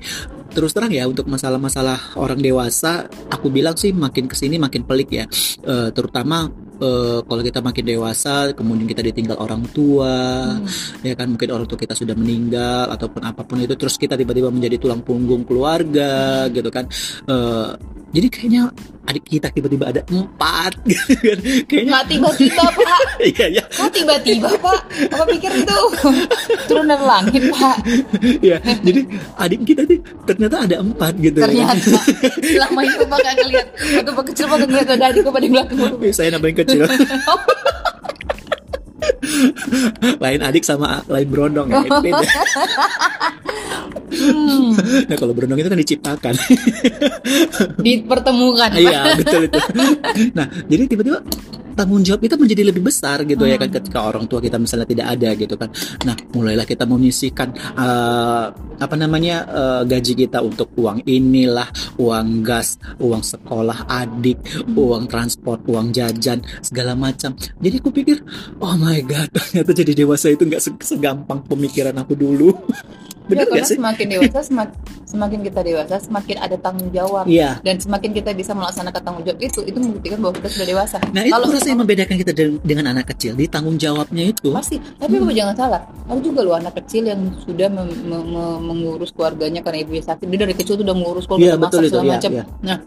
[0.54, 5.10] terus terang ya untuk masalah-masalah orang dewasa, aku bilang sih makin ke sini makin pelik
[5.10, 5.26] ya.
[5.66, 6.46] Eh, terutama
[6.78, 10.54] eh, kalau kita makin dewasa, kemudian kita ditinggal orang tua,
[11.02, 14.54] ya kan mungkin orang tua kita sudah meninggal ataupun apa pun itu, terus kita tiba-tiba
[14.54, 16.86] menjadi tulang punggung keluarga gitu kan.
[17.26, 18.62] Eh, jadi kayaknya
[19.10, 21.38] adik kita tiba-tiba ada empat gitu kan.
[21.66, 23.00] Kayaknya nggak tiba-tiba pak.
[23.20, 24.78] Iya ya kok tiba-tiba pak?
[25.10, 25.78] Apa pikir itu?
[26.70, 27.76] Turun dari langit pak.
[28.38, 29.00] Ya jadi
[29.42, 31.44] adik kita nih ternyata ada empat gitu ya.
[31.50, 31.98] ternyata.
[32.38, 33.66] Selama itu pak nggak ngeliat
[33.98, 35.78] waktu pak kecil pak ngeliat ada adik pada belakang.
[36.14, 36.86] Saya nambahin kecil
[40.22, 42.26] lain adik sama lain berondong ya itu beda.
[44.14, 44.78] Hmm,
[45.10, 46.34] nah kalau berondong itu kan diciptakan.
[47.82, 48.70] Dipertemukan.
[48.78, 49.58] Iya betul itu.
[50.38, 51.18] Nah jadi tiba-tiba
[51.74, 55.06] tanggung jawab kita menjadi lebih besar gitu ya kan ketika orang tua kita misalnya tidak
[55.18, 55.68] ada gitu kan.
[56.06, 58.46] Nah mulailah kita menyisihkan eh,
[58.78, 61.68] apa namanya eh, gaji kita untuk uang inilah
[62.00, 64.38] uang gas uang sekolah adik
[64.72, 67.34] uang transport uang jajan segala macam.
[67.58, 68.22] Jadi aku pikir
[68.62, 72.54] oh my god ternyata jadi dewasa itu nggak se- segampang pemikiran aku dulu
[73.24, 73.76] Ya, bener karena nggak sih?
[73.76, 77.24] semakin dewasa semak- semakin kita dewasa semakin ada tanggung jawab.
[77.24, 77.56] Iya.
[77.58, 80.96] dan semakin kita bisa melaksanakan tanggung jawab itu itu membuktikan bahwa kita sudah dewasa.
[81.08, 84.52] Nah itu kalau rasa yang membedakan kita dengan, dengan anak kecil di tanggung jawabnya itu.
[84.52, 84.76] pasti.
[84.76, 85.80] Tapi Bapak jangan salah.
[86.04, 90.26] Ada juga loh anak kecil yang sudah mem- me- me- mengurus keluarganya karena ibunya sakit.
[90.26, 92.30] Dia dari kecil tuh udah mengurus keluarga Iya, masak itu, segala iya, macam.
[92.30, 92.44] iya.
[92.60, 92.78] nah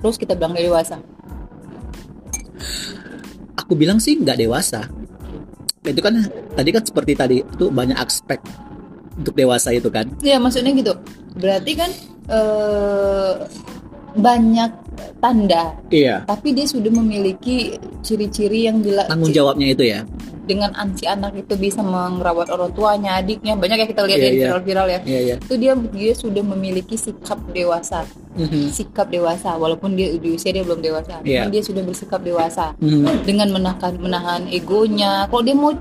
[0.00, 0.96] terus kita bilang dewasa.
[3.54, 4.88] Aku bilang sih nggak dewasa.
[5.80, 6.16] Itu kan
[6.54, 8.40] tadi kan seperti tadi itu banyak aspek
[9.14, 10.10] untuk dewasa itu kan.
[10.20, 10.92] Iya maksudnya gitu
[11.34, 11.90] berarti kan
[12.26, 13.32] eh,
[14.14, 14.70] banyak
[15.18, 16.22] tanda Iya.
[16.22, 20.06] tapi dia sudah memiliki ciri-ciri yang jelas Tanggung jawabnya itu ya.
[20.44, 24.36] dengan si anak itu bisa merawat orang tuanya adiknya banyak ya kita lihat Iya, dari
[24.36, 24.44] iya.
[24.46, 25.34] viral-viral ya Iya iya.
[25.40, 28.04] itu dia dia sudah memiliki sikap dewasa
[28.36, 28.68] Mhm.
[28.68, 33.24] sikap dewasa walaupun dia di usia dia belum dewasa cuman dia sudah bersikap dewasa Mhm.
[33.24, 35.72] dengan menahan menahan egonya kalau dia mau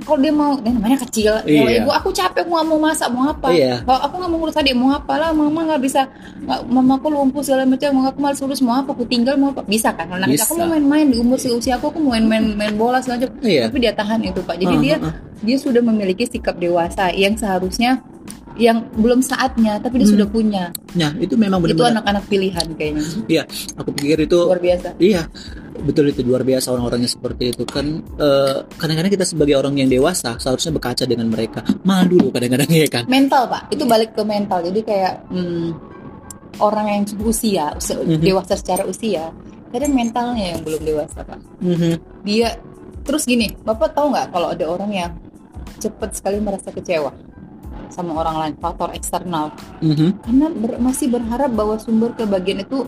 [0.00, 1.60] kalau dia mau eh, namanya kecil Iya.
[1.62, 3.82] ya, ibu aku capek aku nggak mau masak mau apa Iya.
[3.82, 6.02] kalau aku nggak mau ngurus adik mau apa lah mama nggak bisa
[6.40, 9.50] nggak- mama aku lumpuh segala macam mau aku malas urus mau apa aku tinggal mau
[9.50, 12.12] apa bisa kan kalau anak kecil, aku mau main-main di umur usia aku aku mau
[12.12, 13.62] main-main main bola segala macam Iya.
[13.66, 15.14] tapi dia tahan itu pak jadi Ah, dia ah, ah.
[15.40, 18.00] dia sudah memiliki sikap dewasa yang seharusnya
[18.56, 20.14] yang belum saatnya tapi dia Hmm.
[20.16, 21.96] sudah punya Nah, itu memang itu benar-benar.
[21.96, 23.42] anak-anak pilihan kayaknya Iya,
[23.74, 25.22] aku pikir itu luar biasa Iya,
[25.80, 27.86] betul itu luar biasa orang-orangnya seperti itu kan.
[28.14, 31.60] eh, kadang-kadang kita sebagai orang yang dewasa seharusnya berkaca dengan mereka.
[31.82, 33.04] Malu loh kadang-kadang ya kan.
[33.06, 35.68] mental pak itu balik ke mental jadi kayak hmm,
[36.58, 38.20] orang yang usia usia- Mhm.
[38.20, 39.32] dewasa secara usia
[39.68, 41.92] kadang mentalnya yang belum dewasa pak Mhm.
[42.22, 42.58] dia
[43.00, 45.10] terus gini bapak tahu nggak kalau ada orang yang
[45.78, 47.08] cepat sekali merasa kecewa
[47.88, 50.20] sama orang lain faktor eksternal Mhm.
[50.20, 52.84] karena ber- masih berharap bahwa sumber kebahagiaan itu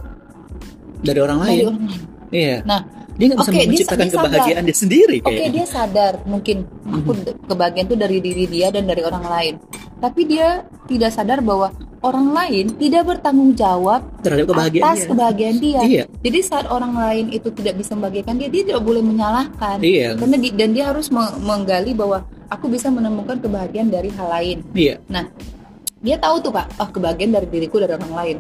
[1.00, 1.66] Dari orang dari lain.
[1.68, 2.02] orang lain
[2.32, 2.64] Iya.
[2.64, 2.80] nah
[3.12, 5.52] Dia nggak bisa dia- menciptakan dia kebahagiaan dia sendiri Oke kayak.
[5.52, 9.54] dia sadar mungkin aku d- kebahagiaan itu dari diri dia dan dari orang lain.
[10.00, 10.48] Tapi dia
[10.88, 15.10] tidak sadar bahwa orang lain tidak bertanggung jawab terhadap kebahagiaan atas dia.
[15.12, 15.80] kebahagiaan dia.
[15.84, 16.04] Iya.
[16.18, 19.76] Jadi saat orang lain itu tidak bisa membahagiakan dia, dia tidak boleh menyalahkan.
[19.78, 20.16] Iya.
[20.16, 22.18] Karena di- dan dia harus me- menggali bahwa
[22.48, 24.58] aku bisa menemukan kebahagiaan dari hal lain.
[24.72, 24.98] Iya.
[25.06, 25.28] Nah,
[26.00, 28.36] dia tahu tuh pak, oh kebahagiaan dari diriku dari orang lain.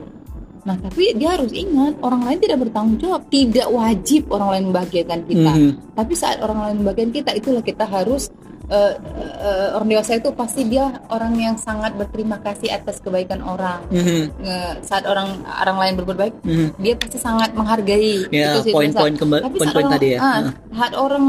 [0.62, 5.20] Nah, tapi dia harus ingat orang lain tidak bertanggung jawab, tidak wajib orang lain membahagiakan
[5.26, 5.52] kita.
[5.52, 5.70] Mhm.
[5.92, 8.30] Tapi saat orang lain membagian kita, itulah kita harus
[8.64, 8.94] eh,
[9.42, 13.84] eh, orang dewasa itu pasti dia orang yang sangat berterima kasih atas kebaikan orang.
[13.90, 14.32] Mhm.
[14.38, 16.68] Nge- saat orang orang lain berbuat baik, Mhm.
[16.80, 18.30] dia pasti sangat menghargai.
[18.30, 19.20] Ya, Itu sih poin-poin dewasa.
[19.20, 20.18] kemba- Tapi saat poin-poin orang- tadi ya.
[20.22, 20.38] ah,
[20.72, 21.24] saat orang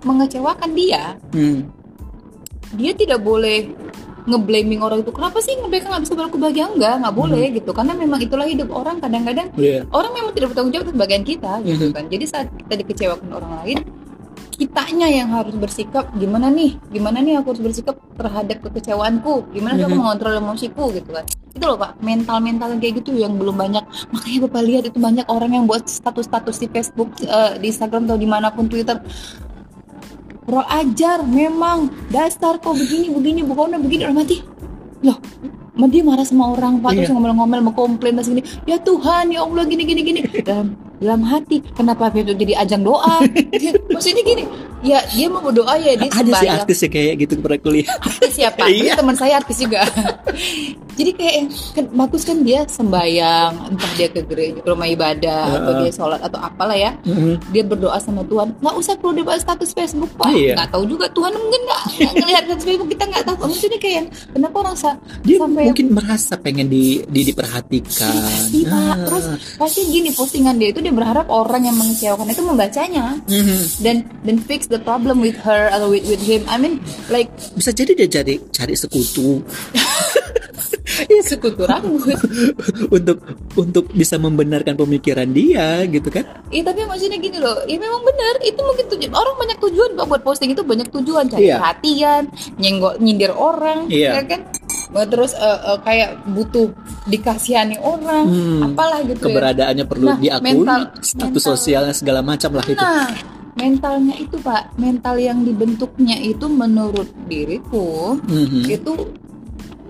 [0.00, 1.02] mengecewakan dia,
[1.34, 1.58] Mhm.
[2.72, 3.58] dia tidak boleh
[4.26, 6.66] ngeblaming orang itu kenapa sih mereka nggak bisa berlaku bahagia?
[6.68, 7.70] Enggak nggak boleh gitu.
[7.70, 9.86] Karena memang itulah hidup orang kadang-kadang Iya.
[9.90, 11.94] orang memang tidak bertanggung jawab atas bagian kita gitu Mhm.
[11.94, 12.04] kan.
[12.10, 13.78] Jadi saat kita dikecewakan orang lain
[14.56, 16.80] kitanya yang harus bersikap gimana nih?
[16.88, 19.52] Gimana nih aku harus bersikap terhadap kekecewaanku?
[19.52, 20.00] Gimana sih aku Mhm.
[20.00, 20.84] mengontrol emosiku?
[20.90, 21.24] Gitu kan.
[21.52, 23.84] Itu loh pak mental mental yang kayak gitu yang belum banyak.
[24.12, 28.08] Makanya bapak lihat itu banyak orang yang buat status status di Facebook eh, di Instagram
[28.08, 28.96] atau di mana pun Twitter
[30.46, 31.90] Pro ajar memang.
[32.08, 34.02] Dasar kok begini begini bukannya begini.
[34.06, 34.38] Orang mati.
[35.02, 35.18] Loh
[35.86, 36.96] dia marah sama orang pak.
[36.96, 37.14] Terus Iya.
[37.14, 40.20] ngomel-ngomel mau komplain terus gini ya Tuhan ya Allah gini gini gini.
[40.40, 43.20] Dalam dalam hati kenapa itu jadi ajang doa
[43.92, 44.44] maksudnya gini
[44.82, 47.88] ya dia mau berdoa ya dia Ada sih artis yang kayak gitu pernah kuliah.
[47.98, 48.92] artis ya pak Iya.
[48.94, 49.82] Teman saya artis juga
[50.98, 51.34] jadi kayak
[51.74, 55.80] kan bagus kan dia sembahyang entah dia ke gereja ke rumah ibadah atau Heeh.
[55.82, 57.50] dia sholat atau apalah ya Mhm.
[57.50, 60.54] dia berdoa sama Tuhan nggak usah perlu bahas status Facebook pak Iya.
[60.54, 61.82] nggak tahu juga Tuhan mungkin nggak
[62.14, 66.34] ngelihat status Facebook kita nggak tahu maksudnya kayak kenapa orang sa Dia sampai mungkin merasa
[66.36, 68.12] pengen di, di diperhatikan.
[68.16, 68.96] pasti pak Ah.
[69.04, 69.24] terus
[69.56, 73.58] pasti gini postingan dia itu dia berharap orang yang mengecewakan itu membacanya Mhm.
[73.82, 76.78] dan dan fix the problem with her atau with with him I mean
[77.10, 77.26] like
[77.58, 79.42] Bisa jadi dia cari cari sekutu
[81.26, 82.14] sekutu rambut
[82.96, 83.18] untuk
[83.58, 86.22] untuk bisa membenarkan pemikiran dia gitu kan.
[86.48, 90.22] Iya tapi maksudnya gini loh, ya memang benar itu mungkin tujuan orang banyak tujuan buat
[90.22, 91.58] posting itu banyak tujuan cari Iya.
[91.58, 92.22] perhatian,
[92.62, 94.22] nyenggol nyindir orang, Iya.
[94.22, 94.40] ya kan?
[94.86, 96.70] Terus eh, eh, kayak butuh
[97.04, 98.62] dikasihani orang, Hmm.
[98.70, 99.24] apalah gitu ya.
[99.26, 101.48] Keberadaannya perlu Nah, diakui, mental- status mental.
[101.52, 102.78] sosialnya segala macam lah itu.
[102.78, 103.10] Nah,
[103.54, 108.62] mentalnya itu Pak, mental yang dibentuknya itu menurut diriku Mhm.
[108.68, 108.92] itu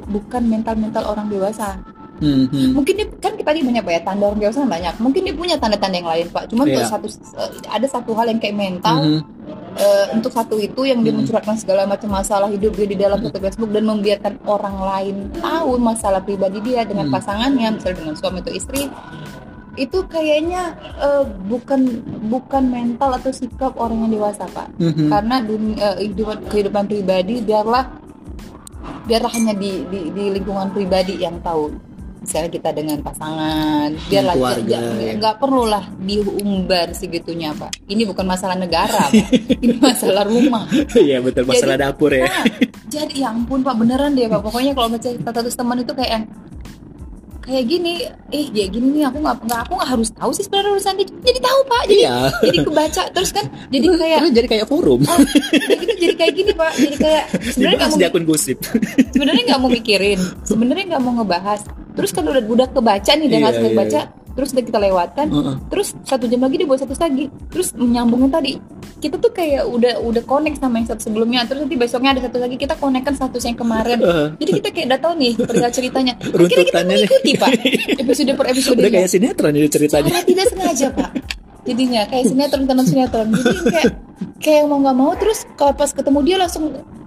[0.06, 1.76] bukan mental-mental orang dewasa.
[2.20, 2.72] Mhm.
[2.72, 4.94] Mungkin dia kan kita tadi banyak ya tanda orang dewasa banyak.
[4.98, 6.44] Mungkin dia punya tanda-tanda yang lain Pak.
[6.50, 6.72] Cuman Iya.
[6.72, 7.06] untuk satu
[7.68, 9.20] ada satu hal yang kayak mental Mhm.
[9.76, 11.20] eh, untuk satu itu yang dia Hmm.
[11.20, 15.76] mencurahkan segala macam masalah hidup dia di dalam satu Facebook dan membiarkan orang lain tahu
[15.76, 17.14] masalah pribadi dia dengan Hmm.
[17.20, 18.88] pasangannya, misalnya dengan suami atau istri,
[19.76, 21.80] itu kayaknya eh, bukan
[22.32, 24.72] bukan mental atau sikap orang yang dewasa pak.
[24.80, 25.12] Mhm.
[25.12, 27.84] Karena dunia, eh, kehidupan, kehidupan pribadi biarlah
[29.06, 31.70] biarlah hanya di, di, di lingkungan pribadi yang tahu.
[32.26, 35.12] Misalnya kita dengan pasangan, keluarga, nggak- ya.
[35.14, 37.70] nggak perlu lah diumbar segitunya pak.
[37.86, 39.30] Ini bukan masalah negara, Pak.
[39.62, 40.66] ini masalah rumah.
[40.98, 42.26] Iya betul masalah Jadi- dapur ya.
[42.26, 42.44] Nah,
[42.90, 44.42] jadi ya ampun pak beneran deh pak.
[44.42, 46.26] Pokoknya kalau baca status teman itu kayak
[47.46, 47.92] kayak gini,
[48.28, 51.06] eh dia gini nih aku nggak nggak aku nggak harus tahu sih sebenarnya urusan dia.
[51.06, 51.82] Jadi tahu pak.
[51.86, 52.16] Jadi Iya.
[52.42, 55.00] jadi kebaca terus kan jadi kayak Terus jadi kayak forum.
[55.00, 55.18] oh,
[55.54, 56.72] jadi, gitu, jadi kayak gini pak.
[56.74, 58.58] Jadi kayak sebenarnya nggak mau di akun gosip.
[59.14, 61.60] sebenarnya nggak mau mikirin sebenarnya nggak mau ngebahas
[61.96, 64.00] terus kan udah udah kebaca nih udah Iya, nggak selesai iya, baca
[64.36, 65.56] terus udah kita lewatkan Heeh.
[65.72, 67.32] terus satu jam lagi dia buat satu lagi.
[67.50, 68.60] Terus menyambungin tadi
[69.00, 71.48] kita tuh kayak udah udah connect sama yang satu sebelumnya.
[71.48, 73.98] Terus nanti besoknya ada satu lagi kita connect kan status yang kemarin.
[73.98, 74.28] Heeh.
[74.36, 76.14] jadi kita kayak udah tahu nih perihal ceritanya.
[76.20, 77.50] Akhirnya kita mengikuti pak.
[78.04, 80.12] Episode per episode Udah kayak sinetron ini ceritanya.
[80.12, 81.10] Secara tidak sengaja pak
[81.66, 83.92] jadinya kayak sinetron teman sinetron jadi kayak
[84.38, 86.64] kayak mau nggak mau terus kalau pas ketemu dia langsung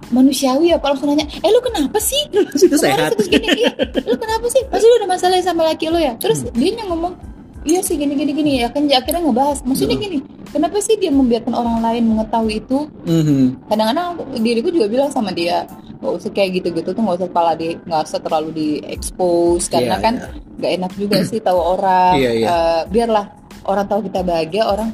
[0.08, 3.70] manusiawi apa langsung nanya eh lu kenapa sih itu Kemarin sehat terus gini iya
[4.04, 6.52] lu kenapa sih pasti lu ada masalah sama laki lu ya terus Hmm.
[6.52, 7.14] dia yang ngomong
[7.62, 10.04] iya sih gini gini gini ya kan akhirnya ngebahas maksudnya Hmm.
[10.04, 10.18] gini
[10.50, 13.66] kenapa sih dia membiarkan orang lain mengetahui itu Mhm.
[13.66, 15.62] kadang-kadang diriku juga bilang sama dia
[16.00, 19.94] nggak usah kayak gitu-gitu tuh nggak usah kepala di nggak usah terlalu di expose karena
[19.94, 20.28] Iya, kan iya.
[20.58, 22.46] nggak enak juga sih tahu orang Iya, iya.
[22.48, 23.26] Eh, biarlah
[23.64, 24.90] orang tahu kita bahagia orang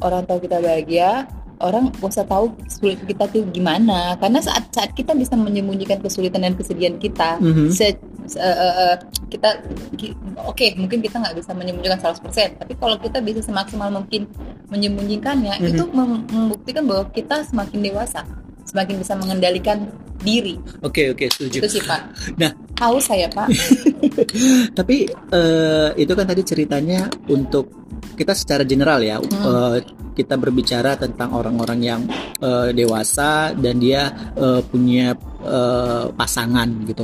[0.00, 1.24] orang tahu kita bahagia
[1.62, 6.42] orang gak usah tahu sulit kita tuh gimana karena saat saat kita bisa menyembunyikan kesulitan
[6.42, 7.70] dan kesedihan kita Mhm.
[7.70, 7.94] se-
[8.26, 8.50] se- eh,
[8.82, 8.96] eh,
[9.30, 9.62] kita
[9.94, 14.26] ki- oke mungkin kita nggak bisa menyembunyikan 100% tapi kalau kita bisa semaksimal mungkin
[14.68, 15.68] menyembunyikannya Mhm.
[15.70, 18.26] itu mem- membuktikan bahwa kita semakin dewasa
[18.66, 19.86] semakin bisa mengendalikan
[20.18, 22.02] diri oke oke setuju itu sih pak
[22.42, 22.50] Nah.
[22.80, 23.46] haus saya pak
[24.78, 27.81] Tapi eh, itu kan tadi ceritanya untuk
[28.22, 29.76] kita secara general ya, eh,
[30.14, 32.00] kita berbicara tentang orang-orang yang
[32.38, 37.02] eh, dewasa dan dia eh, punya eh, pasangan gitu.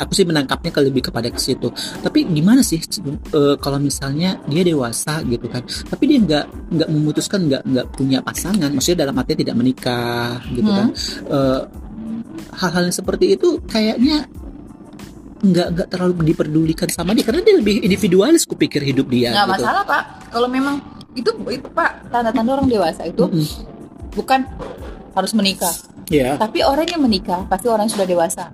[0.00, 1.68] Aku sih menangkapnya ke lebih kepada ke situ.
[2.00, 5.60] Tapi gimana sih eh, kalau misalnya dia dewasa gitu kan,
[5.92, 10.70] tapi dia nggak nggak memutuskan nggak nggak punya pasangan, maksudnya dalam artinya tidak menikah gitu
[10.72, 10.88] kan.
[11.28, 11.62] Eh,
[12.56, 14.24] hal-hal yang seperti itu kayaknya
[15.40, 19.54] nggak nggak terlalu diperdulikan sama dia karena dia lebih individualis kupikir hidup dia nggak gitu.
[19.56, 20.76] masalah pak kalau memang
[21.12, 23.46] itu itu pak tanda-tanda orang dewasa itu Mm-mm.
[24.12, 24.44] bukan
[25.10, 25.72] harus menikah
[26.06, 28.50] Ya, tapi orang yang menikah pasti orang yang sudah dewasa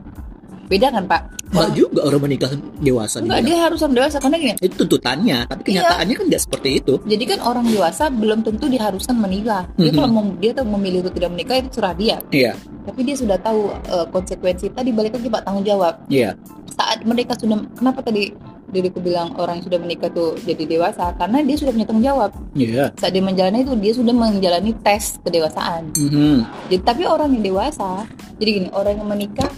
[0.66, 3.46] beda kan pak nggak juga orang menikah dewasa enggak dibilang.
[3.48, 5.66] dia harus orang dewasa karena gini Itu tuntutannya, tapi Iya.
[5.80, 6.94] kenyataannya kan nggak seperti itu.
[7.02, 9.96] jadi kan orang dewasa belum tentu diharuskan menikah dia Mhm.
[9.96, 12.52] kalau mau dia tuh memilih untuk tidak menikah itu serah dia Iya,
[12.84, 16.36] tapi dia sudah tahu eh, konsekuensi tadi balik lagi pak tanggung jawab iya,
[16.76, 18.36] saat mereka sudah kenapa tadi
[18.66, 22.30] diriku bilang orang yang sudah menikah tuh jadi dewasa karena dia sudah punya tanggung jawab
[22.52, 22.90] iya.
[22.98, 26.36] saat dia menjalani itu dia sudah menjalani tes kedewasaan Mhm.
[26.68, 28.04] jadi tapi orang yang dewasa
[28.36, 29.50] jadi gini orang yang menikah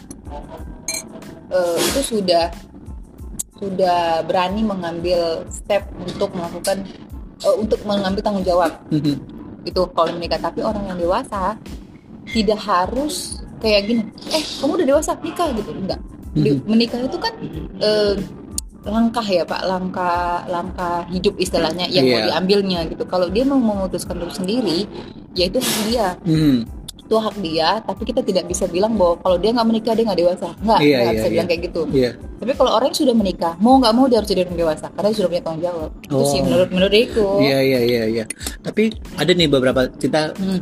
[1.49, 2.53] eh, itu sudah
[3.59, 6.87] sudah berani mengambil step untuk melakukan
[7.41, 9.15] eh, untuk mengambil tanggung jawab Mhm.
[9.65, 11.57] itu kalau menikah tapi orang yang dewasa
[12.29, 15.99] tidak harus kayak gini eh kamu udah dewasa nikah gitu enggak.
[16.65, 17.35] Menikah itu kan
[17.79, 18.15] eh,
[18.85, 22.27] langkah ya pak langkah langkah hidup istilahnya yang mau Iya.
[22.33, 24.89] diambilnya gitu kalau dia mau memutuskan untuk sendiri
[25.33, 26.57] ya itu hak dia Mhm.
[26.99, 30.21] itu hak dia tapi kita tidak bisa bilang bahwa kalau dia nggak menikah dia nggak
[30.21, 31.53] dewasa nggak nggak iya, bisa bilang iya.
[31.53, 32.11] kayak gitu Iya.
[32.39, 35.09] tapi kalau orang yang sudah menikah mau nggak mau dia harus jadi orang dewasa karena
[35.09, 36.45] dia sudah punya tanggung jawab itu sih Oh.
[36.45, 38.25] menurut menurutku Iya, iya, iya, iya.
[38.59, 38.83] Tapi
[39.17, 40.61] ada nih beberapa kita Hmm.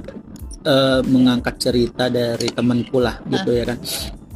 [0.64, 3.78] eh, mengangkat cerita dari temanku lah gitu ya kan.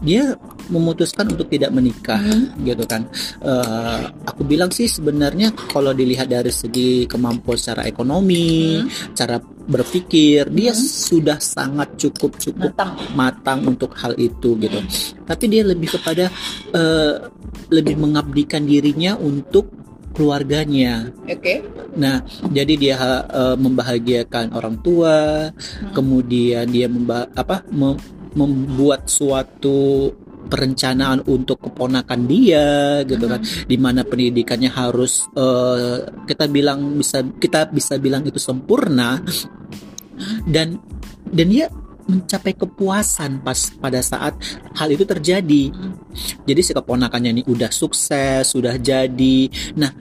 [0.01, 0.33] Dia
[0.73, 2.57] memutuskan untuk tidak menikah Hmm.
[2.65, 3.05] gitu kan.
[3.45, 8.89] Eh, aku bilang sih sebenarnya kalau dilihat dari segi kemampuan secara ekonomi, Hmm.
[9.13, 9.37] cara
[9.71, 10.81] berpikir, dia Hmm.
[10.81, 14.81] sudah sangat cukup cukup matang matang untuk hal itu gitu.
[15.29, 16.33] Tapi dia lebih kepada
[16.73, 17.15] eh,
[17.69, 19.69] lebih mengabdikan dirinya untuk
[20.11, 21.11] keluarganya.
[21.29, 21.55] oke
[21.99, 25.93] Nah, jadi dia eh, membahagiakan orang tua, Hmm.
[25.93, 27.99] kemudian dia memba apa mem-
[28.35, 30.11] membuat suatu
[30.51, 33.41] perencanaan untuk keponakan dia gitu kan.
[33.43, 39.23] Di mana pendidikannya harus eh, kita bilang bisa kita bisa bilang itu sempurna.
[40.45, 40.77] Dan
[41.31, 41.71] dan dia
[42.11, 44.35] mencapai kepuasan pas pada saat
[44.75, 45.71] hal itu terjadi.
[46.43, 49.47] Jadi si keponakannya ini udah sukses sudah jadi.
[49.79, 49.95] Nah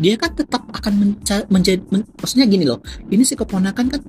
[0.00, 2.80] dia kan tetap akan menca- menjadi men- maksudnya gini loh.
[3.12, 4.00] Ini si keponakan kan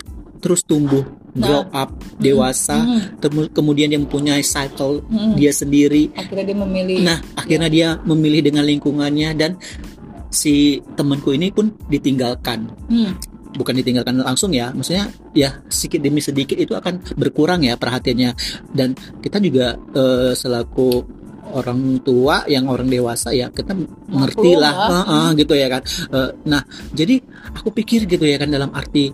[0.43, 1.01] terus tumbuh
[1.33, 3.15] grow up dewasa Hmm.
[3.49, 5.33] kemudian dia mempunyai cycle Hmm.
[5.33, 6.11] dia sendiri.
[6.13, 6.97] Akhirnya dia memilih.
[7.01, 9.55] Nah akhirnya dia memilih dengan lingkungannya dan
[10.27, 12.67] si temanku ini pun ditinggalkan.
[12.87, 13.15] Hmm.
[13.53, 18.33] bukan ditinggalkan langsung ya maksudnya ya sedikit demi sedikit itu akan berkurang ya perhatiannya.
[18.67, 21.05] Dan kita juga eh, selaku
[21.53, 23.77] orang tua yang orang dewasa ya kita
[24.09, 24.73] mengerti lah.
[24.89, 25.85] eh, eh, gitu ya kan.
[25.85, 27.21] Eh, nah jadi
[27.53, 29.13] aku pikir gitu ya kan dalam arti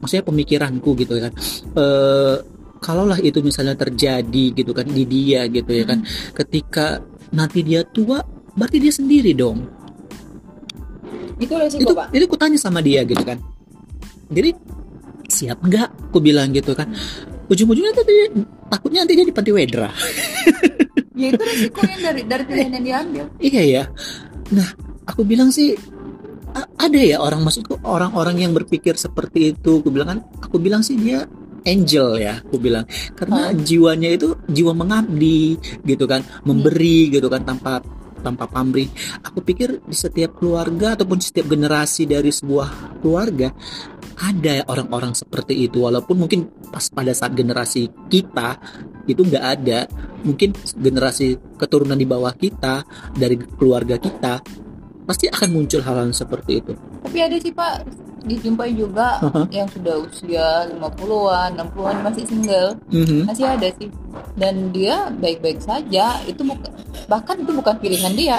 [0.00, 1.32] maksudnya pemikiranku gitu ya kan.
[1.76, 2.36] Eh
[2.80, 6.02] kalaulah itu misalnya terjadi gitu kan di dia gitu ya kan.
[6.32, 8.24] Ketika nanti dia tua
[8.56, 9.68] berarti dia sendiri dong.
[11.40, 12.12] Itu resiko itu pak.
[12.12, 13.38] itu aku tanya sama dia gitu kan.
[14.32, 14.50] Jadi
[15.30, 16.12] siap nggak?
[16.12, 16.90] Aku bilang gitu kan.
[17.50, 18.30] Ujung-ujungnya tadi
[18.70, 19.90] takutnya nanti dia di panti wedra.
[21.16, 23.24] Ya itu resiko yang dari dari pilihan yang diambil.
[23.40, 23.84] Iya ya
[24.50, 24.66] nah
[25.06, 25.78] aku bilang sih
[26.54, 29.84] ada ya orang maksudku orang-orang yang berpikir seperti itu.
[29.84, 31.28] Aku bilang kan aku bilang sih dia
[31.64, 32.84] angel ya aku bilang.
[33.14, 37.84] Karena jiwanya itu jiwa mengabdi gitu kan memberi gitu kan tanpa
[38.20, 38.88] tanpa pamrih.
[39.24, 43.48] Aku pikir di setiap keluarga ataupun setiap generasi dari sebuah keluarga
[44.20, 45.80] ada orang-orang seperti itu.
[45.80, 48.60] Walaupun mungkin pas pada saat generasi kita
[49.08, 49.88] itu nggak ada
[50.22, 52.84] mungkin generasi keturunan di bawah kita
[53.16, 54.44] dari keluarga kita
[55.04, 56.72] pasti akan muncul hal-hal seperti itu
[57.04, 57.74] Tapi ada sih Pak,
[58.24, 59.48] dijumpai juga Aha.
[59.48, 62.76] yang sudah usia 50-an, 60-an masih single.
[62.92, 63.24] Mhm.
[63.28, 63.88] Masih ada sih.
[64.36, 66.20] Dan dia baik-baik saja.
[66.28, 66.44] Itu
[67.08, 68.38] bahkan itu bukan pilihan dia.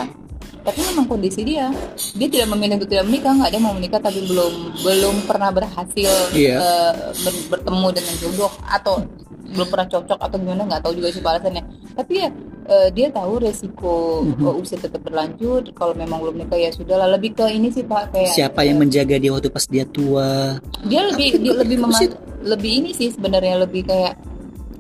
[0.54, 1.72] Tapi memang kondisi dia.
[2.14, 6.12] Dia tidak memilih untuk tidak menikah, nggak dia mau menikah tapi belum belum pernah berhasil
[6.32, 6.56] Iya.
[6.58, 8.96] eh, ber- bertemu dengan jodoh atau
[9.44, 11.64] belum pernah cocok atau gimana nggak tahu juga sih alasannya.
[11.92, 12.30] Tapi ya
[12.64, 14.44] eh, dia tahu resiko Mhm.
[14.44, 15.72] eh, usia tetap berlanjut.
[15.72, 17.10] Kalau memang belum nikah ya sudahlah.
[17.10, 21.02] Lebih ke ini sih Pak kayak siapa yang menjaga dia waktu pas dia tua dia
[21.04, 24.14] lebih dia lebih mema- lebih ini sih sebenarnya lebih kayak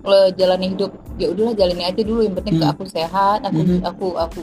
[0.01, 2.73] le, jalani hidup ya udahlah jalani aja dulu yang penting ke Hmm.
[2.73, 3.79] aku sehat aku Mhm.
[3.83, 4.41] aku aku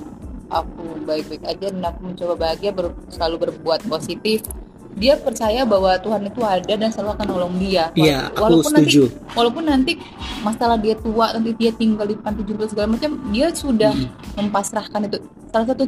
[0.48, 4.42] aku baik-baik aja dan aku mencoba bahagia ber- selalu berbuat positif.
[4.90, 7.94] Dia percaya bahwa Tuhan itu ada dan selalu akan nolong dia.
[7.94, 9.02] Iya aku walaupun nanti setuju.
[9.30, 9.92] walaupun nanti
[10.40, 14.08] masalah dia tua nanti dia tinggal di panti jumlah segala macam dia sudah Mhm.
[14.36, 15.18] mempasrahkan itu.
[15.48, 15.84] Salah satu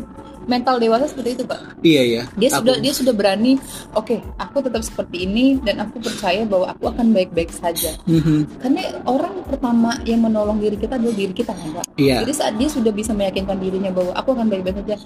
[0.50, 1.60] mental dewasa seperti itu pak.
[1.80, 3.54] Iya ya dia Aku- sudah dia sudah berani
[3.92, 7.94] oke aku tetap seperti ini dan aku percaya bahwa aku akan baik-baik saja.
[8.02, 8.58] Mhm.
[8.58, 11.84] karena orang pertama yang menolong diri kita adalah diri kita kan pak?
[11.94, 12.20] Iya.
[12.20, 14.96] Jadi saat dia sudah bisa meyakinkan dirinya bahwa aku akan baik-baik saja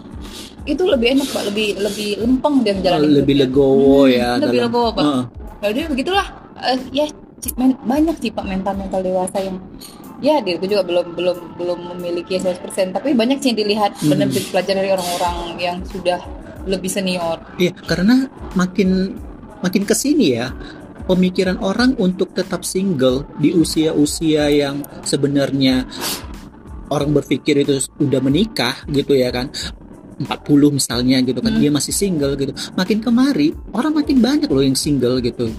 [0.65, 1.43] itu lebih enak pak.
[1.45, 3.37] Lebih lebih lempeng dia menjalani lebih hidupnya.
[3.45, 5.05] legowo Hmm, ya lebih dalam- legowo pak.
[5.05, 5.23] Heeh.
[5.63, 6.27] jadi begitulah.
[6.57, 7.05] Eh, ya
[7.53, 9.61] men- banyak sih pak mental-mental dewasa yang
[10.25, 14.17] ya diriku juga belum belum belum memiliki 100% tapi banyak sih yang dilihat Hmm.
[14.17, 16.19] benar belajar dari orang-orang yang sudah
[16.65, 18.25] lebih senior Iya, karena
[18.57, 19.21] makin
[19.61, 20.49] makin ke sini ya
[21.05, 25.85] pemikiran orang untuk tetap single di usia-usia yang sebenarnya
[26.89, 29.53] orang berpikir itu udah menikah gitu ya kan
[30.19, 31.61] 40 misalnya gitu kan Hmm.
[31.63, 32.53] dia masih single gitu.
[32.75, 35.51] Makin kemari orang makin banyak loh yang single gitu.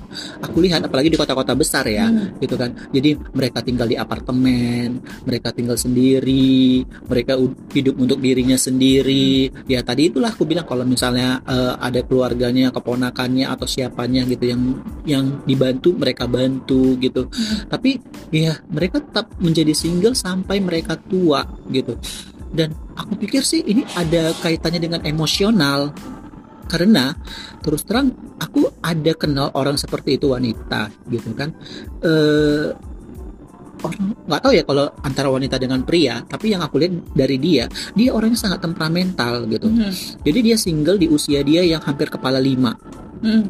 [0.42, 2.36] Aku lihat apalagi di kota-kota besar ya Hmm.
[2.40, 2.72] gitu kan.
[2.92, 7.36] Jadi mereka tinggal di apartemen mereka tinggal sendiri mereka
[7.72, 9.52] hidup untuk dirinya sendiri.
[9.68, 14.62] Ya tadi itulah aku bilang kalau misalnya eh, ada keluarganya keponakannya atau siapanya gitu yang
[15.06, 17.28] yang dibantu mereka bantu gitu.
[17.30, 17.68] Hmm.
[17.70, 17.98] tapi
[18.32, 21.98] ya mereka tetap menjadi single sampai mereka tua gitu
[22.56, 25.92] dan aku pikir sih ini ada kaitannya dengan emosional.
[26.66, 27.14] Karena
[27.62, 28.10] terus terang
[28.42, 31.54] aku ada kenal orang seperti itu wanita gitu kan.
[32.02, 32.74] Eh
[33.86, 37.70] orang nggak tahu ya kalau antara wanita dengan pria tapi yang aku lihat dari dia
[37.94, 39.70] dia orangnya sangat temperamental gitu.
[39.70, 39.92] Hmm.
[40.26, 42.74] jadi dia single di usia dia yang hampir kepala lima.
[43.22, 43.48] Hmm.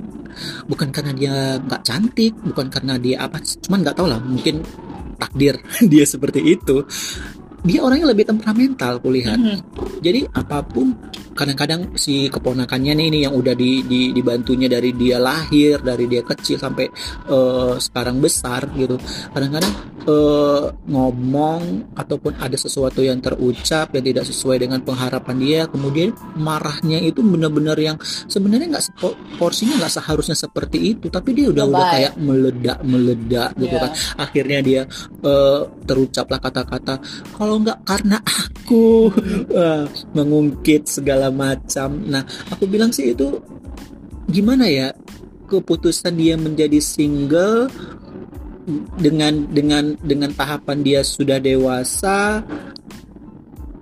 [0.68, 4.62] bukan karena dia nggak cantik bukan karena dia apa cuman nggak tahu lah mungkin
[5.16, 5.56] takdir
[5.92, 6.84] dia seperti itu
[7.66, 9.36] dia orangnya lebih temperamental kulihat.
[9.36, 9.60] Hmm.
[10.00, 10.94] jadi apa pun
[11.34, 16.22] kadang-kadang si keponakannya nih nih yang udah di, di- dibantunya dari dia lahir dari dia
[16.22, 16.88] kecil sampai
[17.28, 18.96] eh, sekarang besar gitu.
[19.34, 19.74] Kadang-kadang
[20.06, 21.62] eh, ngomong
[21.94, 27.76] ataupun ada sesuatu yang terucap yang tidak sesuai dengan pengharapan dia kemudian marahnya itu benar-benar
[27.78, 28.86] yang sebenarnya nggak
[29.36, 31.12] porsinya nggak seharusnya seperti itu.
[31.12, 33.84] Tapi dia udah udah kayak meledak meledak gitu Iya.
[33.84, 33.92] kan.
[34.22, 34.82] Akhirnya dia
[35.20, 37.02] eh, terucaplah kata-kata
[37.36, 39.12] kalau nggak karena aku
[39.56, 42.04] Wah, mengungkit segala macam.
[42.08, 43.40] Nah, aku bilang sih itu
[44.30, 44.90] gimana ya
[45.46, 47.70] keputusan dia menjadi single
[48.98, 52.42] dengan dengan dengan tahapan dia sudah dewasa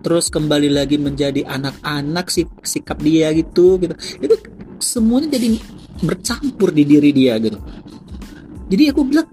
[0.03, 4.35] terus kembali lagi menjadi anak-anak sih sikap dia gitu gitu itu
[4.83, 5.55] semuanya jadi
[6.03, 7.55] bercampur di diri dia gitu
[8.67, 9.27] jadi aku bilang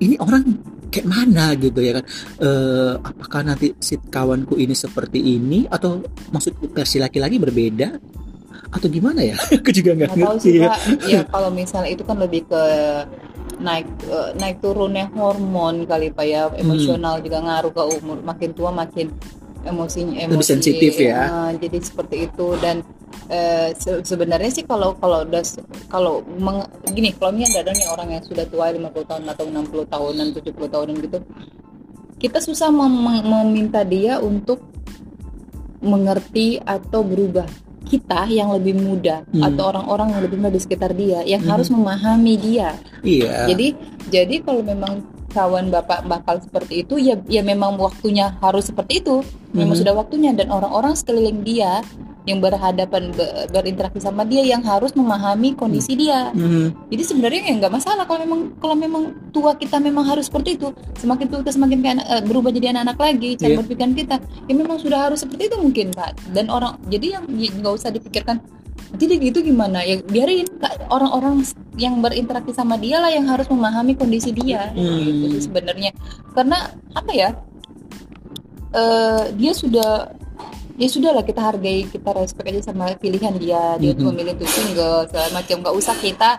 [0.00, 0.56] ini orang
[0.96, 2.04] kayak mana gitu ya kan?
[2.40, 5.68] Eh, apakah nanti si kawanku ini seperti ini?
[5.68, 6.00] Atau
[6.32, 7.92] maksud versi laki-laki berbeda?
[8.72, 9.36] Atau gimana ya?
[9.60, 10.72] Aku juga nggak ngerti sih ya.
[11.04, 12.62] Ya kalau misalnya itu kan lebih ke
[13.60, 16.48] naik eh, naik turunnya hormon kali pak ya.
[16.48, 16.64] Hmm.
[16.64, 18.18] emosional juga ngaruh ke umur.
[18.24, 19.12] Makin tua makin
[19.66, 21.20] emosinya Lebih emosi sensitif ya.
[21.20, 22.76] eh, jadi seperti itu dan
[23.28, 25.42] eh, se- sebenarnya sih kalau kalau udah
[25.86, 29.84] kalau meng- gini kalau misalnya ada nih orang yang sudah tua 50 tahun atau 60
[29.86, 31.18] tahunan 70 tahunan gitu
[32.16, 34.62] kita susah mem- meminta dia untuk
[35.78, 37.46] mengerti atau berubah
[37.86, 39.46] kita yang lebih muda Hmm.
[39.46, 41.50] atau orang-orang yang lebih muda di sekitar dia yang Hmm.
[41.52, 42.74] harus memahami dia.
[43.00, 43.78] iya Jadi
[44.08, 49.22] jadi kalau memang kawan bapak bakal seperti itu ya ya memang waktunya harus seperti itu.
[49.50, 49.80] Memang Mhm.
[49.80, 51.80] sudah waktunya dan orang-orang sekeliling dia
[52.26, 56.34] yang berhadapan be- berinteraksi sama dia yang harus memahami kondisi dia.
[56.34, 56.90] Mhm.
[56.90, 60.74] Jadi sebenarnya ya nggak masalah kalau memang kalau memang tua kita memang harus seperti itu.
[60.98, 63.58] Semakin tua kita semakin kayak anak- eh, berubah jadi anak-anak lagi cara Iya.
[63.62, 64.16] berpikiran kita.
[64.44, 66.18] Ya memang sudah harus seperti itu mungkin pak.
[66.30, 68.42] Dan orang jadi yang nggak usah dipikirkan
[68.94, 69.82] jadi gitu gimana?
[69.82, 70.46] Ya biarin.
[70.86, 71.42] Orang-orang
[71.74, 74.70] yang berinteraksi sama dia lah yang harus memahami kondisi dia.
[74.70, 75.02] Hmm.
[75.02, 75.90] gitu sih sebenarnya.
[76.30, 77.34] Karena apa ya
[78.72, 80.12] eh, dia sudah
[80.76, 83.80] ya sudah lah kita hargai kita respect aja sama pilihan dia.
[83.80, 84.04] Dia Mhm.
[84.12, 85.56] memilih untuk single segala macam.
[85.64, 86.30] Nggak usah kita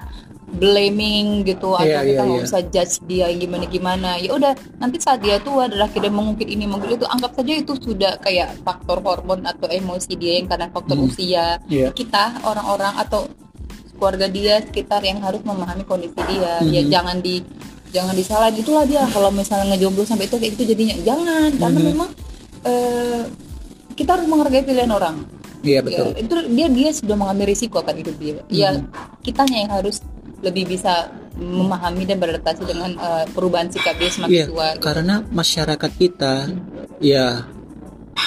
[0.48, 2.48] blaming gitu atau Iya, kita iya, nggak iya.
[2.48, 6.64] usah judge dia gimana gimana ya udah nanti saat dia tua adalah kita mengungkit ini
[6.64, 10.95] mengungkit itu anggap saja itu sudah kayak faktor hormon atau emosi dia yang karena faktor
[10.95, 11.06] Mhm.
[11.06, 11.91] usia Iya.
[11.91, 13.28] kita orang-orang atau
[13.93, 16.89] keluarga dia sekitar yang harus memahami kondisi dia ya Mhm.
[16.89, 17.43] jangan di
[17.88, 21.88] jangan disalahin itulah dia kalau misalnya ngejomblo sampai itu kayak itu jadinya jangan karena Mhm.
[21.91, 22.10] memang
[22.64, 23.22] eh,
[23.93, 25.28] kita harus menghargai pilihan orang
[25.58, 26.14] Iya betul.
[26.14, 28.88] Ya, itu dia dia sudah mengambil risiko akan hidup dia ya Mhm.
[29.22, 30.00] kitanya yang harus
[30.42, 34.82] lebih bisa memahami dan beradaptasi dengan eh, perubahan sikap dia semakin Iya, tua gitu.
[34.82, 36.34] karena masyarakat kita,
[36.98, 37.46] ya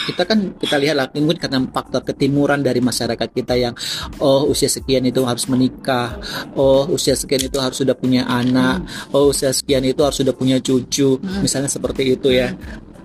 [0.06, 3.74] kita kan kita lihat lah mungkin karena faktor ketimuran dari masyarakat kita yang
[4.22, 6.14] oh usia sekian itu harus menikah,
[6.54, 10.62] oh usia sekian itu harus sudah punya anak, oh usia sekian itu harus sudah punya
[10.62, 11.42] cucu, Hmm.
[11.42, 12.54] misalnya seperti itu ya.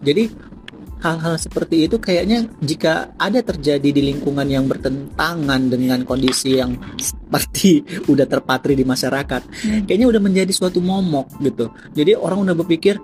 [0.05, 0.29] Jadi
[1.05, 7.85] hal-hal seperti itu kayaknya jika ada terjadi di lingkungan yang bertentangan dengan kondisi yang seperti
[8.11, 9.85] udah terpatri di masyarakat, Hmm.
[9.85, 11.69] kayaknya udah menjadi suatu momok gitu.
[11.93, 12.97] Jadi orang udah berpikir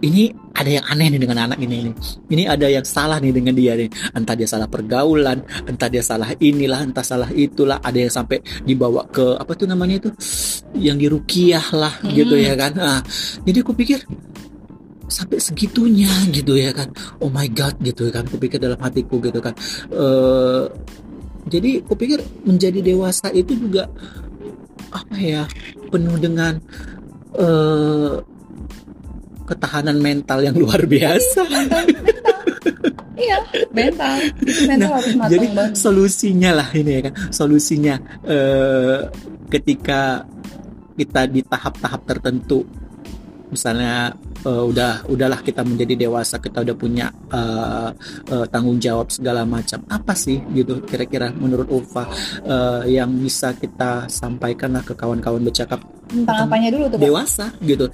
[0.00, 1.94] ini ada yang aneh nih dengan anak ini nih.
[2.32, 3.88] Ini ada yang salah nih dengan dia nih.
[4.16, 7.84] Entah dia salah pergaulan, entah dia salah inilah, entah salah itulah.
[7.84, 10.10] Ada yang sampai dibawa ke apa tuh namanya itu,
[10.80, 12.44] yang dirukiah lah gitu Hmm.
[12.48, 12.72] ya kan.
[12.76, 13.00] Nah,
[13.44, 14.00] jadi aku pikir
[15.10, 16.88] sampai segitunya gitu ya kan.
[17.20, 18.24] Oh my god gitu kan.
[18.30, 19.52] Aku pikir dalam hatiku gitu kan.
[19.90, 20.64] Eh
[21.50, 23.90] jadi aku pikir menjadi dewasa itu juga
[24.90, 25.42] apa ya
[25.90, 26.58] penuh dengan
[27.38, 28.14] eh
[29.50, 31.42] ketahanan mental yang luar biasa.
[33.20, 33.38] iya
[33.74, 34.16] mental
[34.64, 37.94] mental harus matang Nah, Jadi banget solusinya lah ini ya kan, solusinya
[38.24, 38.98] eh,
[39.52, 40.24] ketika
[40.96, 42.64] kita di tahap-tahap tertentu,
[43.50, 44.14] misalnya
[44.46, 47.90] eh, udah udahlah kita menjadi dewasa, kita udah punya eh,
[48.30, 49.82] eh, tanggung jawab segala macam.
[49.90, 52.08] Apa sih gitu kira-kira menurut Ulfa
[52.46, 57.04] eh, yang bisa kita sampaikan lah ke kawan-kawan bercakap tentang apanya dulu tuh Pak?
[57.06, 57.86] dewasa gitu?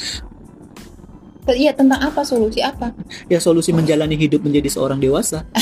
[1.53, 2.91] Iya tentang apa solusi apa
[3.29, 5.47] Ya solusi menjalani hidup menjadi seorang dewasa.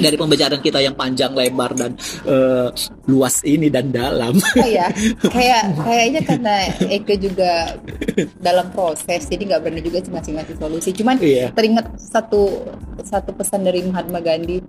[0.00, 1.92] Dari pembicaraan kita yang panjang lebar dan
[2.24, 2.68] eh,
[3.06, 4.32] luas ini dan dalam.
[4.56, 4.88] Oh ya,
[5.22, 6.54] kayak kayaknya karena
[6.88, 7.76] Eke juga
[8.38, 10.90] dalam proses, jadi nggak berani juga sih ngasih-ngasih solusi.
[10.94, 11.52] Cuman Iya.
[11.52, 12.64] teringat satu
[13.02, 14.60] satu pesan dari Mahatma Gandhi.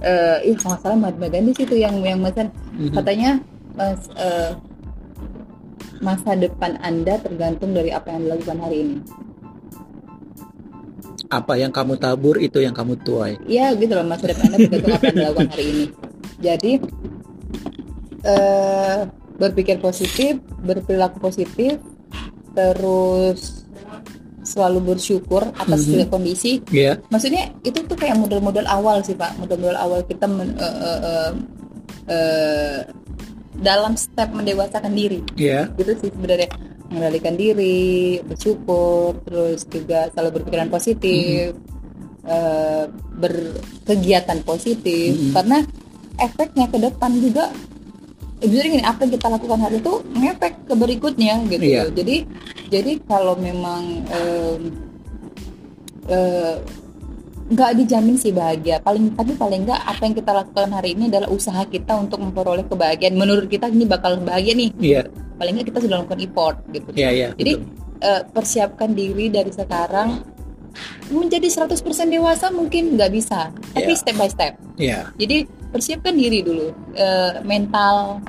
[0.00, 2.92] Eh, ih kalau nggak salah Mahatma Gandhi sih itu yang yang pesan Mhm.
[2.96, 3.30] katanya
[3.72, 4.50] mas, eh,
[6.00, 8.96] masa depan Anda tergantung dari apa yang dilakukan hari ini.
[11.30, 13.38] Apa yang kamu tabur itu yang kamu tuai.
[13.46, 15.84] Iya gitu loh masa depan Anda tergantung apa yang dilakukan hari ini.
[16.40, 16.72] Jadi
[18.20, 18.98] eh,
[19.36, 21.80] berpikir positif, berperilaku positif,
[22.52, 23.64] terus
[24.40, 25.86] selalu bersyukur atas Mhm.
[25.86, 26.52] segala kondisi.
[26.68, 26.96] Ya.
[27.08, 31.30] Maksudnya itu tuh kayak model-model awal sih pak, model-model awal kita men- eh, eh, eh,
[32.08, 32.78] eh,
[33.60, 35.68] dalam step mendewasakan diri Ya.
[35.74, 36.48] gitu sih sebenarnya
[36.88, 37.88] mengendalikan diri
[38.20, 41.54] bersyukur terus juga selalu berpikiran positif
[42.22, 42.84] eh,
[43.16, 45.32] berkegiatan positif Mhm.
[45.32, 45.58] karena
[46.16, 47.48] efeknya ke depan juga
[48.40, 51.82] jadi gini apa yang kita lakukan hari itu ngefek ke berikutnya gitu Iya.
[51.90, 52.16] jadi
[52.68, 54.60] jadi kalau memang em,
[56.06, 56.56] eh,
[57.50, 61.26] nggak dijamin sih bahagia paling tapi paling nggak apa yang kita lakukan hari ini adalah
[61.28, 65.02] usaha kita untuk memperoleh kebahagiaan menurut kita ini bakal bahagia nih Iya.
[65.34, 67.28] paling nggak kita sudah lakukan effort gitu Iya, iya.
[67.34, 68.06] jadi betul.
[68.06, 70.22] eh, persiapkan diri dari sekarang
[71.10, 71.74] menjadi 100%
[72.08, 73.98] dewasa mungkin nggak bisa tapi Iya.
[73.98, 75.10] step by step Iya.
[75.18, 75.36] jadi
[75.68, 78.22] persiapkan diri dulu eh, mental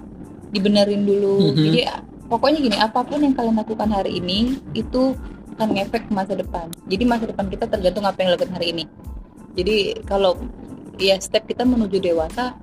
[0.49, 1.61] dibenerin dulu Mhm.
[1.61, 1.79] jadi
[2.25, 5.13] pokoknya gini apa pun yang kalian lakukan hari ini itu
[5.53, 8.83] akan ngefek ke masa depan jadi masa depan kita tergantung apa yang lakukan hari ini
[9.57, 10.37] jadi kalau
[11.01, 12.55] ya step kita menuju dewasa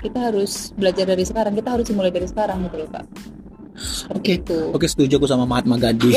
[0.00, 3.06] kita harus belajar dari sekarang kita harus mulai dari sekarang gitu loh kak
[4.08, 4.40] Oke.
[4.40, 6.16] itu Oke, setuju aku sama Mahatma Gandhi.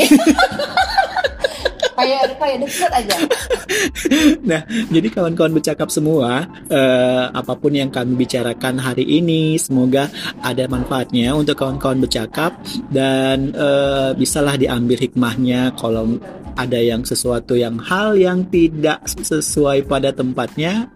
[2.00, 3.16] kayak kayak dekat aja
[4.42, 10.10] Nah, jadi kawan-kawan bercakap semua, eh, apa pun yang kami bicarakan hari ini, semoga
[10.42, 12.58] ada manfaatnya untuk kawan-kawan bercakap
[12.90, 15.78] dan eh, bisalah diambil hikmahnya.
[15.78, 16.18] Kalau
[16.56, 20.90] ada yang sesuatu yang hal yang tidak sesuai pada tempatnya,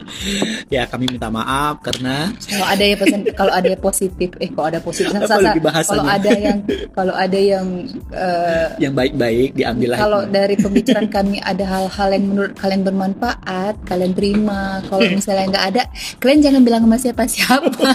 [0.69, 4.67] ya kami minta maaf karena kalau ada yang pesan kalau ada yang positif eh kalau
[4.71, 5.13] ada positif
[5.61, 5.85] bahasanya?
[5.87, 6.59] kalau ada yang
[6.93, 7.67] kalau ada yang
[8.13, 14.13] eh, yang baik-baik diambil kalau dari pembicaraan kami ada hal-hal yang menurut kalian bermanfaat kalian
[14.17, 15.83] terima kalau misalnya nggak ada
[16.19, 17.89] kalian jangan bilang sama siapa-siapa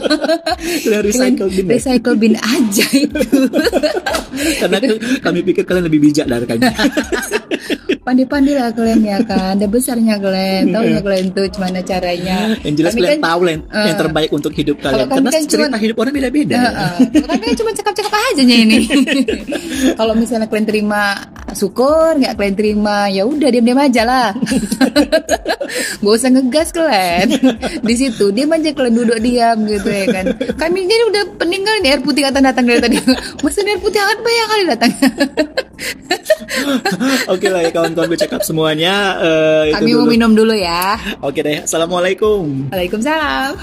[1.07, 1.71] recycle bin ya?
[1.75, 3.39] recycle bin aja itu
[4.61, 4.77] karena
[5.19, 6.63] kami pikir kalian lebih bijak dari kami.
[7.99, 12.75] pandai-pandai lah kalian ya kan ada besarnya kalian tahu nggak kalian tuh gimana caranya yang
[12.75, 15.09] jelas kalian kan- tahu yang, yang eh, terbaik untuk hidup kalau kalian.
[15.09, 16.57] Karena kan cerita cuman- hidup orang beda-beda.
[16.57, 16.95] Heeh.
[17.21, 18.79] Tapi kan cuma cakap-cakap aja ini.
[19.99, 21.01] Kalau misalnya kalian terima
[21.53, 24.27] syukur, nggak kalian terima ya udah diam-diam aja lah.
[26.01, 27.29] Gak usah ngegas kalian.
[27.85, 30.25] Di situ diam aja kalian duduk diam gitu ya kan.
[30.57, 32.97] Kami jadi udah peninggal nih air putih datang datang dari tadi.
[33.45, 34.91] Mesin air putih hangat banyak kali datang.
[37.33, 38.95] Oke lah ya kawan-kawan gue cakap semuanya.
[39.19, 40.11] eh, itu Kami mau dulu.
[40.13, 40.93] minum dulu ya.
[41.21, 41.65] Oke deh.
[41.65, 42.69] Assalamualaikum.
[42.69, 43.57] Waalaikumsalam.